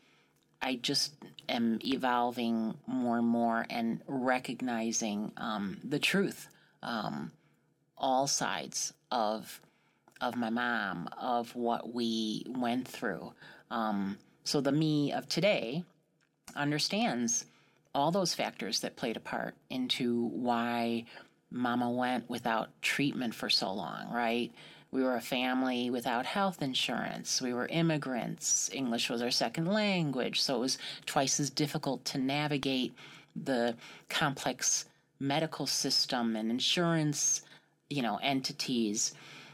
I 0.62 0.76
just 0.76 1.16
am 1.50 1.80
evolving 1.84 2.76
more 2.86 3.18
and 3.18 3.28
more 3.28 3.66
and 3.70 4.02
recognizing 4.08 5.32
um, 5.36 5.80
the 5.84 6.00
truth, 6.00 6.48
um, 6.84 7.32
all 7.98 8.28
sides 8.28 8.94
of 9.10 9.60
of 10.22 10.36
my 10.36 10.52
mom, 10.52 11.10
of 11.20 11.56
what 11.56 11.92
we 11.92 12.46
went 12.48 12.88
through. 12.88 13.34
Um, 13.72 14.20
so 14.44 14.62
the 14.62 14.72
me 14.72 15.12
of 15.12 15.28
today 15.28 15.84
understands 16.56 17.46
all 17.94 18.12
those 18.12 18.34
factors 18.34 18.80
that 18.80 18.96
played 18.96 19.18
a 19.18 19.22
part 19.22 19.56
into 19.70 20.28
why 20.28 21.06
mama 21.52 21.90
went 21.90 22.30
without 22.30 22.70
treatment 22.82 23.36
for 23.36 23.50
so 23.50 23.72
long, 23.74 24.10
right? 24.12 24.52
We 24.92 25.04
were 25.04 25.16
a 25.16 25.22
family 25.22 25.90
without 25.90 26.26
health 26.26 26.62
insurance. 26.62 27.42
We 27.42 27.54
were 27.54 27.68
immigrants. 27.68 28.70
English 28.74 29.10
was 29.10 29.22
our 29.22 29.32
second 29.32 29.68
language, 29.68 30.42
so 30.42 30.58
it 30.58 30.60
was 30.60 30.78
twice 31.06 31.40
as 31.40 31.50
difficult 31.50 32.04
to 32.06 32.18
navigate 32.18 32.94
the 33.36 33.76
complex 34.10 34.86
medical 35.20 35.66
system 35.68 36.36
and 36.36 36.50
insurance, 36.50 37.42
you 37.90 38.02
know, 38.02 38.20
entities. 38.22 39.14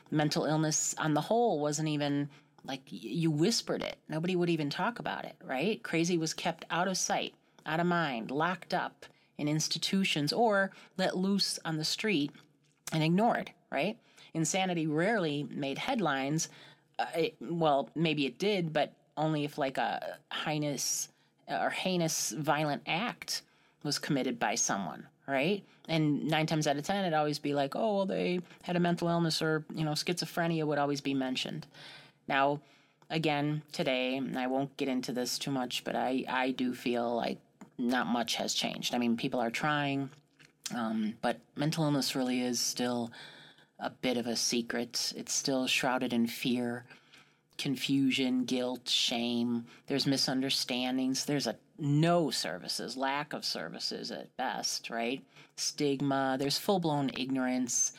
Mental 0.09 0.45
illness 0.45 0.95
on 0.97 1.13
the 1.13 1.21
whole 1.21 1.59
wasn't 1.59 1.87
even 1.89 2.29
like 2.67 2.81
you 2.89 3.31
whispered 3.31 3.81
it. 3.81 3.97
Nobody 4.09 4.35
would 4.35 4.49
even 4.49 4.69
talk 4.69 4.99
about 4.99 5.25
it, 5.25 5.35
right? 5.43 5.81
Crazy 5.81 6.17
was 6.17 6.33
kept 6.33 6.65
out 6.69 6.87
of 6.87 6.97
sight, 6.97 7.33
out 7.65 7.79
of 7.79 7.87
mind, 7.87 8.29
locked 8.29 8.73
up 8.73 9.05
in 9.37 9.47
institutions, 9.47 10.33
or 10.33 10.71
let 10.97 11.17
loose 11.17 11.59
on 11.63 11.77
the 11.77 11.85
street 11.85 12.31
and 12.91 13.03
ignored, 13.03 13.51
right? 13.71 13.97
Insanity 14.33 14.87
rarely 14.87 15.47
made 15.49 15.77
headlines. 15.77 16.49
Uh, 16.99 17.05
it, 17.15 17.35
well, 17.39 17.89
maybe 17.95 18.25
it 18.25 18.37
did, 18.37 18.73
but 18.73 18.93
only 19.15 19.43
if 19.43 19.57
like 19.57 19.77
a 19.77 20.17
heinous 20.31 21.09
or 21.47 21.69
heinous 21.69 22.31
violent 22.31 22.81
act 22.85 23.43
was 23.83 23.97
committed 23.99 24.37
by 24.37 24.55
someone, 24.55 25.07
right? 25.27 25.63
And 25.87 26.27
nine 26.27 26.45
times 26.45 26.67
out 26.67 26.75
of 26.75 26.83
ten, 26.83 27.05
it'd 27.05 27.13
always 27.13 27.39
be 27.39 27.53
like, 27.53 27.75
oh, 27.75 27.95
well, 27.97 28.05
they 28.05 28.41
had 28.63 28.75
a 28.75 28.79
mental 28.79 29.07
illness 29.07 29.41
or, 29.41 29.63
you 29.73 29.85
know, 29.85 29.91
schizophrenia 29.91 30.65
would 30.65 30.77
always 30.77 30.99
be 30.99 31.13
mentioned. 31.13 31.65
Now, 32.27 32.59
again, 33.09 33.61
today, 33.71 34.21
I 34.35 34.47
won't 34.47 34.75
get 34.77 34.89
into 34.89 35.11
this 35.11 35.37
too 35.37 35.51
much, 35.51 35.83
but 35.83 35.95
I, 35.95 36.25
I 36.27 36.51
do 36.51 36.73
feel 36.73 37.15
like 37.15 37.39
not 37.77 38.07
much 38.07 38.35
has 38.35 38.53
changed. 38.53 38.93
I 38.93 38.97
mean, 38.97 39.17
people 39.17 39.39
are 39.39 39.51
trying, 39.51 40.09
um, 40.75 41.13
but 41.21 41.39
mental 41.55 41.85
illness 41.85 42.15
really 42.15 42.41
is 42.41 42.59
still 42.59 43.11
a 43.79 43.89
bit 43.89 44.17
of 44.17 44.27
a 44.27 44.35
secret. 44.35 45.13
It's 45.15 45.33
still 45.33 45.67
shrouded 45.67 46.11
in 46.11 46.27
fear, 46.27 46.85
confusion, 47.57 48.45
guilt, 48.45 48.89
shame. 48.89 49.65
There's 49.87 50.07
misunderstandings. 50.07 51.25
There's 51.25 51.47
a 51.47 51.55
no 51.79 52.31
services, 52.31 52.97
lack 52.97 53.33
of 53.33 53.45
services 53.45 54.11
at 54.11 54.35
best, 54.35 54.89
right? 54.89 55.23
Stigma. 55.57 56.35
There's 56.39 56.57
full 56.57 56.79
blown 56.79 57.11
ignorance. 57.15 57.93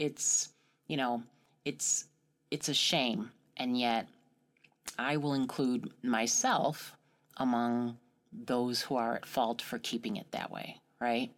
It's, 0.00 0.50
you 0.88 0.96
know, 0.96 1.22
it's 1.64 2.06
it's 2.50 2.68
a 2.68 2.74
shame 2.74 3.30
and 3.56 3.78
yet 3.78 4.08
I 4.98 5.16
will 5.16 5.34
include 5.34 5.90
myself 6.02 6.96
among 7.36 7.98
those 8.32 8.82
who 8.82 8.96
are 8.96 9.14
at 9.14 9.26
fault 9.26 9.62
for 9.62 9.78
keeping 9.78 10.16
it 10.16 10.30
that 10.32 10.50
way, 10.50 10.80
right? 11.00 11.30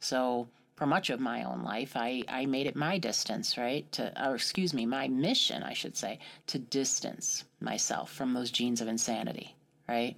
So 0.00 0.48
for 0.76 0.86
much 0.86 1.10
of 1.10 1.20
my 1.20 1.44
own 1.44 1.62
life, 1.62 1.92
I, 1.94 2.24
I 2.28 2.46
made 2.46 2.66
it 2.66 2.76
my 2.76 2.98
distance, 2.98 3.56
right? 3.56 3.90
To, 3.92 4.28
or 4.28 4.34
excuse 4.34 4.74
me, 4.74 4.86
my 4.86 5.08
mission, 5.08 5.62
I 5.62 5.72
should 5.72 5.96
say, 5.96 6.18
to 6.48 6.58
distance 6.58 7.44
myself 7.60 8.12
from 8.12 8.34
those 8.34 8.50
genes 8.50 8.80
of 8.80 8.88
insanity, 8.88 9.54
right? 9.88 10.16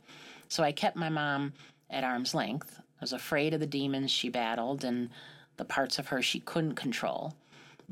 So 0.48 0.62
I 0.62 0.72
kept 0.72 0.96
my 0.96 1.08
mom 1.08 1.52
at 1.90 2.04
arm's 2.04 2.34
length. 2.34 2.78
I 2.78 3.02
was 3.02 3.12
afraid 3.12 3.52
of 3.52 3.60
the 3.60 3.66
demons 3.66 4.10
she 4.10 4.28
battled 4.28 4.84
and 4.84 5.10
the 5.56 5.64
parts 5.64 5.98
of 5.98 6.08
her 6.08 6.22
she 6.22 6.40
couldn't 6.40 6.74
control. 6.74 7.34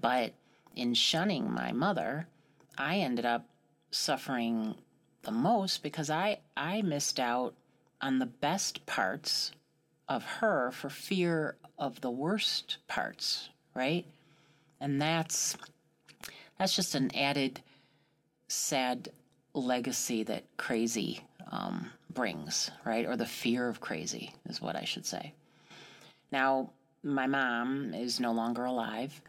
But 0.00 0.32
in 0.74 0.94
shunning 0.94 1.52
my 1.52 1.72
mother, 1.72 2.26
I 2.78 2.96
ended 2.96 3.26
up 3.26 3.46
suffering 3.94 4.74
the 5.22 5.30
most 5.32 5.82
because 5.82 6.10
I 6.10 6.38
I 6.56 6.82
missed 6.82 7.18
out 7.18 7.54
on 8.00 8.18
the 8.18 8.26
best 8.26 8.84
parts 8.86 9.52
of 10.08 10.24
her 10.24 10.70
for 10.72 10.90
fear 10.90 11.56
of 11.78 12.00
the 12.00 12.10
worst 12.10 12.78
parts, 12.88 13.48
right? 13.74 14.04
And 14.80 15.00
that's 15.00 15.56
that's 16.58 16.76
just 16.76 16.94
an 16.94 17.14
added 17.16 17.60
sad 18.48 19.08
legacy 19.54 20.22
that 20.24 20.44
crazy 20.56 21.20
um, 21.50 21.90
brings, 22.10 22.70
right? 22.84 23.06
Or 23.06 23.16
the 23.16 23.26
fear 23.26 23.68
of 23.68 23.80
crazy 23.80 24.34
is 24.48 24.60
what 24.60 24.76
I 24.76 24.84
should 24.84 25.06
say. 25.06 25.32
Now, 26.30 26.70
my 27.02 27.26
mom 27.26 27.94
is 27.94 28.20
no 28.20 28.32
longer 28.32 28.64
alive, 28.64 29.20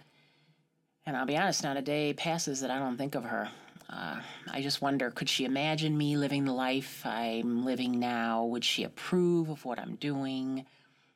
and 1.06 1.16
I'll 1.16 1.26
be 1.26 1.38
honest, 1.38 1.64
not 1.64 1.78
a 1.78 1.82
day 1.82 2.14
passes 2.14 2.62
that 2.62 2.72
I 2.72 2.80
don't 2.80 2.98
think 2.98 3.16
of 3.16 3.26
her. 3.26 3.50
Uh, 3.90 4.20
I 4.52 4.62
just 4.62 4.82
wonder 4.82 5.12
could 5.12 5.30
she 5.30 5.46
imagine 5.46 5.98
me 5.98 6.18
living 6.18 6.46
the 6.46 6.54
life 6.54 7.06
I'm 7.06 7.64
living 7.66 8.00
now? 8.00 8.46
Would 8.46 8.66
she 8.66 8.84
approve 8.84 9.50
of 9.50 9.64
what 9.66 9.80
I'm 9.80 9.96
doing? 9.96 10.66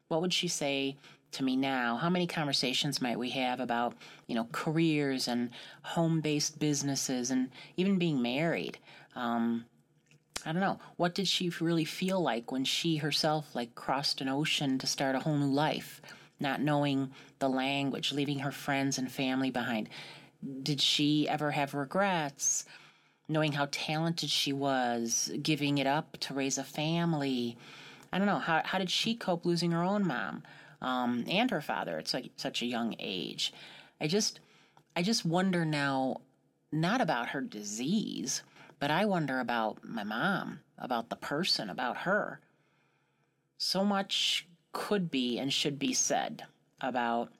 What 0.08 0.22
would 0.22 0.34
she 0.34 0.48
say 0.48 0.98
to 1.32 1.44
me 1.44 1.56
now? 1.56 1.98
How 1.98 2.10
many 2.10 2.28
conversations 2.28 3.02
might 3.02 3.20
we 3.20 3.30
have 3.32 3.60
about, 3.60 3.96
you 4.28 4.36
know, 4.36 4.48
careers 4.52 5.28
and 5.28 5.50
home 5.82 6.22
based 6.22 6.60
businesses 6.60 7.32
and 7.32 7.50
even 7.78 7.98
being 7.98 8.22
married? 8.22 8.78
Um, 9.16 9.66
I 10.46 10.52
don't 10.52 10.62
know. 10.62 10.80
What 10.96 11.16
did 11.16 11.28
she 11.28 11.52
really 11.60 11.86
feel 11.86 12.22
like 12.22 12.52
when 12.52 12.64
she 12.66 12.98
herself 12.98 13.56
like 13.56 13.76
crossed 13.76 14.22
an 14.22 14.30
ocean 14.30 14.78
to 14.80 14.88
start 14.88 15.16
a 15.16 15.20
whole 15.20 15.36
new 15.36 15.46
life, 15.46 16.02
not 16.40 16.62
knowing 16.62 17.12
the 17.40 17.50
language, 17.50 18.14
leaving 18.14 18.40
her 18.40 18.52
friends 18.52 18.98
and 18.98 19.12
family 19.12 19.52
behind? 19.52 19.90
Did 20.64 20.82
she 20.82 21.28
ever 21.28 21.52
have 21.52 21.74
regrets? 21.74 22.66
Knowing 23.28 23.52
how 23.52 23.68
talented 23.72 24.30
she 24.30 24.52
was, 24.52 25.32
giving 25.42 25.78
it 25.78 25.86
up 25.86 26.18
to 26.18 26.34
raise 26.34 26.58
a 26.58 26.64
family. 26.64 27.58
I 28.12 28.18
don't 28.18 28.28
know. 28.28 28.40
How, 28.40 28.62
how 28.66 28.80
did 28.80 28.90
she 28.90 29.16
cope 29.16 29.46
losing 29.46 29.72
her 29.72 29.84
own 29.84 30.08
mom 30.08 30.44
um, 30.82 31.26
and 31.28 31.52
her 31.52 31.62
father 31.62 31.98
at 31.98 32.08
such, 32.08 32.30
such 32.38 32.62
a 32.62 32.66
young 32.68 32.96
age? 32.98 33.54
I 34.02 34.08
just, 34.08 34.40
I 34.96 35.04
just 35.04 35.26
wonder 35.26 35.66
now, 35.66 36.22
not 36.72 37.02
about 37.02 37.30
her 37.30 37.42
disease, 37.42 38.42
but 38.80 38.90
I 38.90 39.06
wonder 39.06 39.40
about 39.40 39.84
my 39.84 40.04
mom, 40.04 40.62
about 40.78 41.10
the 41.10 41.16
person, 41.16 41.70
about 41.70 41.98
her. 41.98 42.40
So 43.58 43.84
much 43.84 44.48
could 44.72 45.12
be 45.12 45.38
and 45.38 45.52
should 45.52 45.78
be 45.78 45.94
said 45.94 46.46
about 46.82 47.32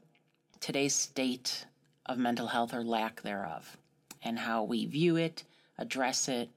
today's 0.60 0.94
state 0.94 1.66
of 2.10 2.18
mental 2.18 2.48
health 2.48 2.74
or 2.74 2.84
lack 2.84 3.22
thereof, 3.22 3.78
and 4.24 4.40
how 4.40 4.64
we 4.64 4.86
view 4.88 5.16
it, 5.16 5.44
address 5.78 6.28
it, 6.28 6.50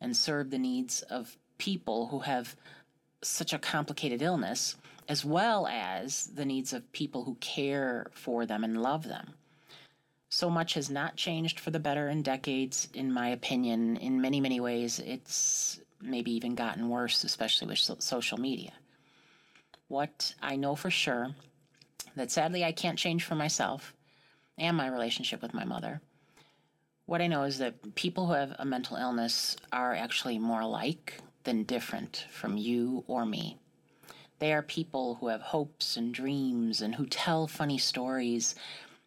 and 0.00 0.16
serve 0.16 0.50
the 0.50 0.58
needs 0.58 1.02
of 1.02 1.36
people 1.58 2.06
who 2.06 2.20
have 2.20 2.56
such 3.20 3.52
a 3.52 3.58
complicated 3.58 4.22
illness, 4.22 4.76
as 5.08 5.24
well 5.24 5.66
as 5.66 6.28
the 6.28 6.44
needs 6.44 6.72
of 6.72 6.90
people 6.92 7.24
who 7.24 7.34
care 7.40 8.06
for 8.14 8.46
them 8.46 8.62
and 8.62 8.80
love 8.80 9.02
them. 9.02 9.34
So 10.28 10.48
much 10.48 10.74
has 10.74 10.88
not 10.88 11.16
changed 11.16 11.58
for 11.58 11.72
the 11.72 11.80
better 11.80 12.08
in 12.08 12.22
decades, 12.22 12.88
in 12.94 13.12
my 13.12 13.30
opinion. 13.30 13.96
In 13.96 14.20
many, 14.20 14.40
many 14.40 14.60
ways, 14.60 15.00
it's 15.00 15.80
maybe 16.00 16.30
even 16.30 16.54
gotten 16.54 16.88
worse, 16.88 17.24
especially 17.24 17.66
with 17.66 17.78
so- 17.78 17.96
social 17.98 18.38
media. 18.38 18.72
What 19.88 20.36
I 20.40 20.54
know 20.54 20.76
for 20.76 20.88
sure 20.88 21.34
that 22.14 22.30
sadly 22.30 22.64
I 22.64 22.70
can't 22.70 22.98
change 22.98 23.24
for 23.24 23.34
myself 23.34 23.92
and 24.60 24.76
my 24.76 24.86
relationship 24.86 25.42
with 25.42 25.54
my 25.54 25.64
mother. 25.64 26.00
What 27.06 27.20
I 27.20 27.26
know 27.26 27.42
is 27.42 27.58
that 27.58 27.96
people 27.96 28.26
who 28.26 28.34
have 28.34 28.54
a 28.58 28.64
mental 28.64 28.96
illness 28.96 29.56
are 29.72 29.94
actually 29.94 30.38
more 30.38 30.60
alike 30.60 31.14
than 31.42 31.64
different 31.64 32.26
from 32.30 32.56
you 32.56 33.02
or 33.08 33.26
me. 33.26 33.58
They 34.38 34.52
are 34.52 34.62
people 34.62 35.16
who 35.16 35.26
have 35.28 35.40
hopes 35.40 35.96
and 35.96 36.14
dreams 36.14 36.80
and 36.80 36.94
who 36.94 37.06
tell 37.06 37.48
funny 37.48 37.78
stories. 37.78 38.54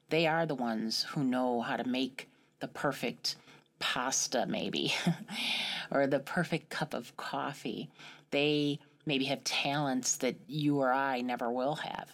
They 0.09 0.27
are 0.27 0.45
the 0.45 0.55
ones 0.55 1.03
who 1.03 1.23
know 1.23 1.61
how 1.61 1.77
to 1.77 1.87
make 1.87 2.27
the 2.59 2.67
perfect 2.67 3.35
pasta, 3.79 4.45
maybe, 4.45 4.93
or 5.91 6.07
the 6.07 6.19
perfect 6.19 6.69
cup 6.69 6.93
of 6.93 7.15
coffee. 7.15 7.89
They 8.31 8.79
maybe 9.05 9.25
have 9.25 9.43
talents 9.43 10.17
that 10.17 10.35
you 10.47 10.79
or 10.79 10.91
I 10.91 11.21
never 11.21 11.51
will 11.51 11.75
have. 11.75 12.09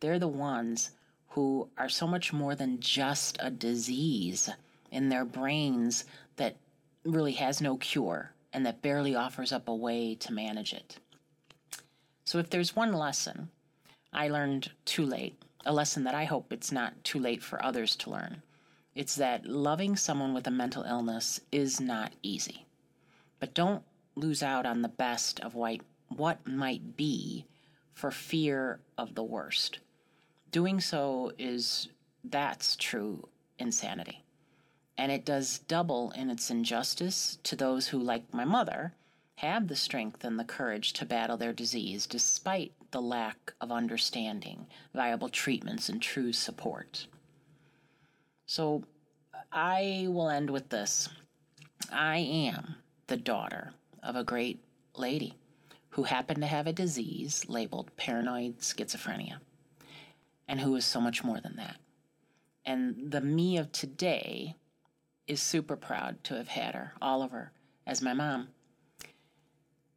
They're 0.00 0.18
the 0.18 0.28
ones 0.28 0.90
who 1.30 1.68
are 1.78 1.88
so 1.88 2.06
much 2.06 2.32
more 2.32 2.54
than 2.54 2.80
just 2.80 3.36
a 3.40 3.50
disease 3.50 4.50
in 4.90 5.08
their 5.08 5.24
brains 5.24 6.04
that 6.36 6.56
really 7.04 7.32
has 7.32 7.60
no 7.60 7.76
cure 7.76 8.32
and 8.52 8.66
that 8.66 8.82
barely 8.82 9.14
offers 9.14 9.52
up 9.52 9.68
a 9.68 9.74
way 9.74 10.14
to 10.16 10.32
manage 10.32 10.72
it. 10.72 10.98
So, 12.24 12.38
if 12.38 12.50
there's 12.50 12.76
one 12.76 12.92
lesson 12.92 13.48
I 14.12 14.28
learned 14.28 14.70
too 14.84 15.06
late, 15.06 15.40
a 15.64 15.72
lesson 15.72 16.04
that 16.04 16.14
I 16.14 16.24
hope 16.24 16.52
it's 16.52 16.72
not 16.72 17.04
too 17.04 17.18
late 17.18 17.42
for 17.42 17.64
others 17.64 17.94
to 17.96 18.10
learn, 18.10 18.42
it's 18.94 19.14
that 19.16 19.46
loving 19.46 19.96
someone 19.96 20.34
with 20.34 20.46
a 20.46 20.50
mental 20.50 20.82
illness 20.82 21.40
is 21.52 21.80
not 21.80 22.12
easy. 22.22 22.66
But 23.38 23.54
don't 23.54 23.84
lose 24.16 24.42
out 24.42 24.66
on 24.66 24.82
the 24.82 24.88
best 24.88 25.40
of 25.40 25.54
what, 25.54 25.80
might 26.44 26.96
be 26.96 27.46
for 27.92 28.10
fear 28.10 28.80
of 28.98 29.14
the 29.14 29.22
worst. 29.22 29.78
Doing 30.50 30.80
so 30.80 31.32
is 31.38 31.88
that's 32.24 32.76
true 32.76 33.28
insanity. 33.58 34.24
And 34.98 35.10
it 35.12 35.24
does 35.24 35.60
double 35.60 36.10
in 36.10 36.28
its 36.28 36.50
injustice 36.50 37.38
to 37.44 37.56
those 37.56 37.88
who, 37.88 37.98
like 37.98 38.34
my 38.34 38.44
mother, 38.44 38.94
have 39.36 39.68
the 39.68 39.76
strength 39.76 40.24
and 40.24 40.38
the 40.38 40.44
courage 40.44 40.92
to 40.92 41.06
battle 41.06 41.36
their 41.36 41.52
disease 41.52 42.06
despite 42.06 42.72
the 42.90 43.00
lack 43.00 43.54
of 43.60 43.72
understanding, 43.72 44.66
viable 44.94 45.28
treatments, 45.28 45.88
and 45.88 46.02
true 46.02 46.32
support. 46.32 47.06
So 48.46 48.84
I 49.52 50.06
will 50.08 50.28
end 50.28 50.50
with 50.50 50.68
this. 50.68 51.08
I 51.90 52.18
am 52.18 52.74
the 53.06 53.16
daughter 53.16 53.72
of 54.02 54.16
a 54.16 54.24
great 54.24 54.62
lady 54.96 55.34
who 55.90 56.02
happened 56.02 56.42
to 56.42 56.46
have 56.46 56.66
a 56.66 56.72
disease 56.72 57.48
labeled 57.48 57.96
paranoid 57.96 58.58
schizophrenia, 58.58 59.38
and 60.50 60.60
who 60.60 60.74
is 60.74 60.84
so 60.84 61.00
much 61.00 61.22
more 61.22 61.40
than 61.40 61.54
that. 61.54 61.76
And 62.66 63.12
the 63.12 63.20
me 63.20 63.56
of 63.56 63.70
today 63.70 64.56
is 65.28 65.40
super 65.40 65.76
proud 65.76 66.24
to 66.24 66.34
have 66.34 66.48
had 66.48 66.74
her, 66.74 66.92
Oliver, 67.00 67.52
as 67.86 68.02
my 68.02 68.14
mom. 68.14 68.48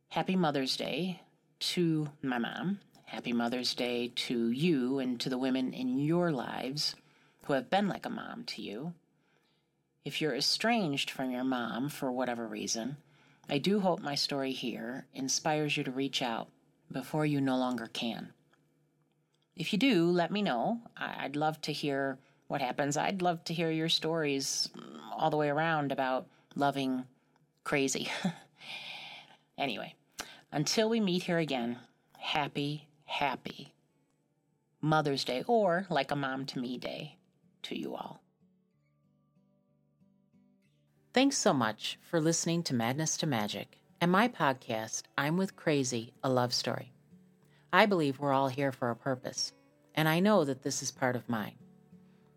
Happy 0.09 0.35
Mother's 0.35 0.77
Day 0.77 1.21
to 1.59 2.09
my 2.21 2.37
mom. 2.37 2.79
Happy 3.05 3.33
Mother's 3.33 3.73
Day 3.73 4.11
to 4.15 4.51
you 4.51 4.99
and 4.99 5.19
to 5.21 5.27
the 5.27 5.39
women 5.39 5.73
in 5.73 5.97
your 5.97 6.31
lives 6.31 6.95
who 7.45 7.53
have 7.53 7.71
been 7.71 7.87
like 7.87 8.05
a 8.05 8.11
mom 8.11 8.43
to 8.43 8.61
you. 8.61 8.93
If 10.05 10.21
you're 10.21 10.35
estranged 10.35 11.09
from 11.09 11.31
your 11.31 11.43
mom 11.43 11.89
for 11.89 12.11
whatever 12.11 12.47
reason, 12.47 12.97
I 13.49 13.57
do 13.57 13.79
hope 13.79 14.01
my 14.01 14.13
story 14.13 14.51
here 14.51 15.07
inspires 15.15 15.77
you 15.77 15.83
to 15.83 15.91
reach 15.91 16.21
out 16.21 16.49
before 16.91 17.25
you 17.25 17.41
no 17.41 17.57
longer 17.57 17.87
can. 17.87 18.33
If 19.55 19.71
you 19.71 19.79
do, 19.79 20.05
let 20.05 20.31
me 20.31 20.41
know. 20.41 20.81
I'd 20.97 21.35
love 21.35 21.61
to 21.61 21.71
hear 21.71 22.17
what 22.47 22.61
happens. 22.61 22.97
I'd 22.97 23.21
love 23.21 23.43
to 23.45 23.53
hear 23.53 23.71
your 23.71 23.89
stories 23.89 24.69
all 25.15 25.29
the 25.29 25.37
way 25.37 25.49
around 25.49 25.91
about 25.91 26.27
loving 26.55 27.03
crazy. 27.63 28.09
anyway, 29.57 29.95
until 30.51 30.89
we 30.89 30.99
meet 30.99 31.23
here 31.23 31.37
again, 31.37 31.77
happy, 32.17 32.87
happy 33.05 33.73
Mother's 34.81 35.23
Day, 35.23 35.43
or 35.47 35.85
like 35.89 36.11
a 36.11 36.15
mom 36.15 36.45
to 36.47 36.59
me 36.59 36.77
day 36.77 37.17
to 37.63 37.77
you 37.77 37.95
all. 37.95 38.21
Thanks 41.13 41.37
so 41.37 41.53
much 41.53 41.99
for 42.01 42.19
listening 42.19 42.63
to 42.63 42.73
Madness 42.73 43.15
to 43.17 43.27
Magic 43.27 43.77
and 44.03 44.11
my 44.11 44.27
podcast, 44.27 45.03
I'm 45.17 45.37
with 45.37 45.55
Crazy, 45.55 46.11
a 46.21 46.29
love 46.29 46.53
story. 46.53 46.92
I 47.75 47.87
believe 47.87 48.19
we're 48.19 48.31
all 48.31 48.49
here 48.49 48.71
for 48.71 48.91
a 48.91 48.95
purpose, 48.95 49.51
and 49.95 50.07
I 50.07 50.19
know 50.19 50.43
that 50.43 50.61
this 50.61 50.83
is 50.83 50.91
part 50.91 51.15
of 51.15 51.27
mine. 51.27 51.55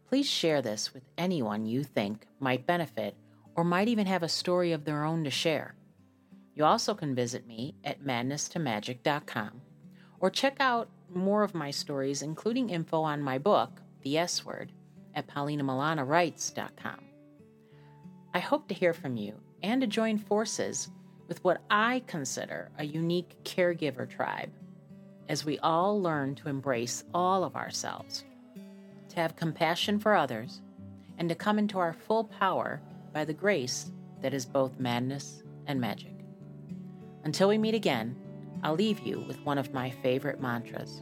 Please 0.08 0.26
share 0.26 0.62
this 0.62 0.94
with 0.94 1.02
anyone 1.18 1.66
you 1.66 1.84
think 1.84 2.26
might 2.40 2.66
benefit 2.66 3.14
or 3.54 3.62
might 3.62 3.86
even 3.88 4.06
have 4.06 4.22
a 4.22 4.30
story 4.30 4.72
of 4.72 4.86
their 4.86 5.04
own 5.04 5.24
to 5.24 5.30
share. 5.30 5.74
You 6.54 6.64
also 6.64 6.94
can 6.94 7.14
visit 7.14 7.46
me 7.46 7.74
at 7.84 8.02
madnesstomagic.com 8.02 9.60
or 10.20 10.30
check 10.30 10.56
out 10.58 10.88
more 11.14 11.42
of 11.42 11.54
my 11.54 11.70
stories, 11.70 12.22
including 12.22 12.70
info 12.70 13.02
on 13.02 13.20
my 13.20 13.36
book, 13.36 13.82
The 14.00 14.16
S 14.16 14.42
Word, 14.42 14.72
at 15.14 15.26
paulinamilanawrites.com. 15.26 17.00
I 18.32 18.38
hope 18.38 18.68
to 18.68 18.74
hear 18.74 18.94
from 18.94 19.18
you 19.18 19.34
and 19.62 19.82
to 19.82 19.86
join 19.86 20.16
forces 20.16 20.88
with 21.28 21.44
what 21.44 21.60
I 21.68 22.02
consider 22.06 22.70
a 22.78 22.84
unique 22.84 23.36
caregiver 23.44 24.08
tribe 24.08 24.50
as 25.28 25.44
we 25.44 25.58
all 25.58 26.00
learn 26.00 26.34
to 26.36 26.48
embrace 26.48 27.04
all 27.12 27.44
of 27.44 27.56
ourselves 27.56 28.24
to 29.16 29.22
have 29.22 29.34
compassion 29.34 29.98
for 29.98 30.14
others, 30.14 30.60
and 31.18 31.28
to 31.28 31.34
come 31.34 31.58
into 31.58 31.78
our 31.78 31.94
full 31.94 32.24
power 32.24 32.80
by 33.14 33.24
the 33.24 33.32
grace 33.32 33.90
that 34.20 34.34
is 34.34 34.44
both 34.44 34.78
madness 34.78 35.42
and 35.66 35.80
magic. 35.80 36.12
Until 37.24 37.48
we 37.48 37.56
meet 37.56 37.74
again, 37.74 38.14
I'll 38.62 38.74
leave 38.74 39.00
you 39.00 39.20
with 39.20 39.40
one 39.40 39.58
of 39.58 39.72
my 39.72 39.90
favorite 39.90 40.40
mantras 40.40 41.00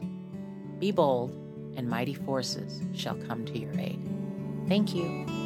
Be 0.79 0.91
bold, 0.91 1.31
and 1.75 1.89
mighty 1.89 2.13
forces 2.13 2.81
shall 2.93 3.15
come 3.15 3.43
to 3.45 3.59
your 3.59 3.77
aid. 3.77 3.99
Thank 4.67 4.95
you. 4.95 5.44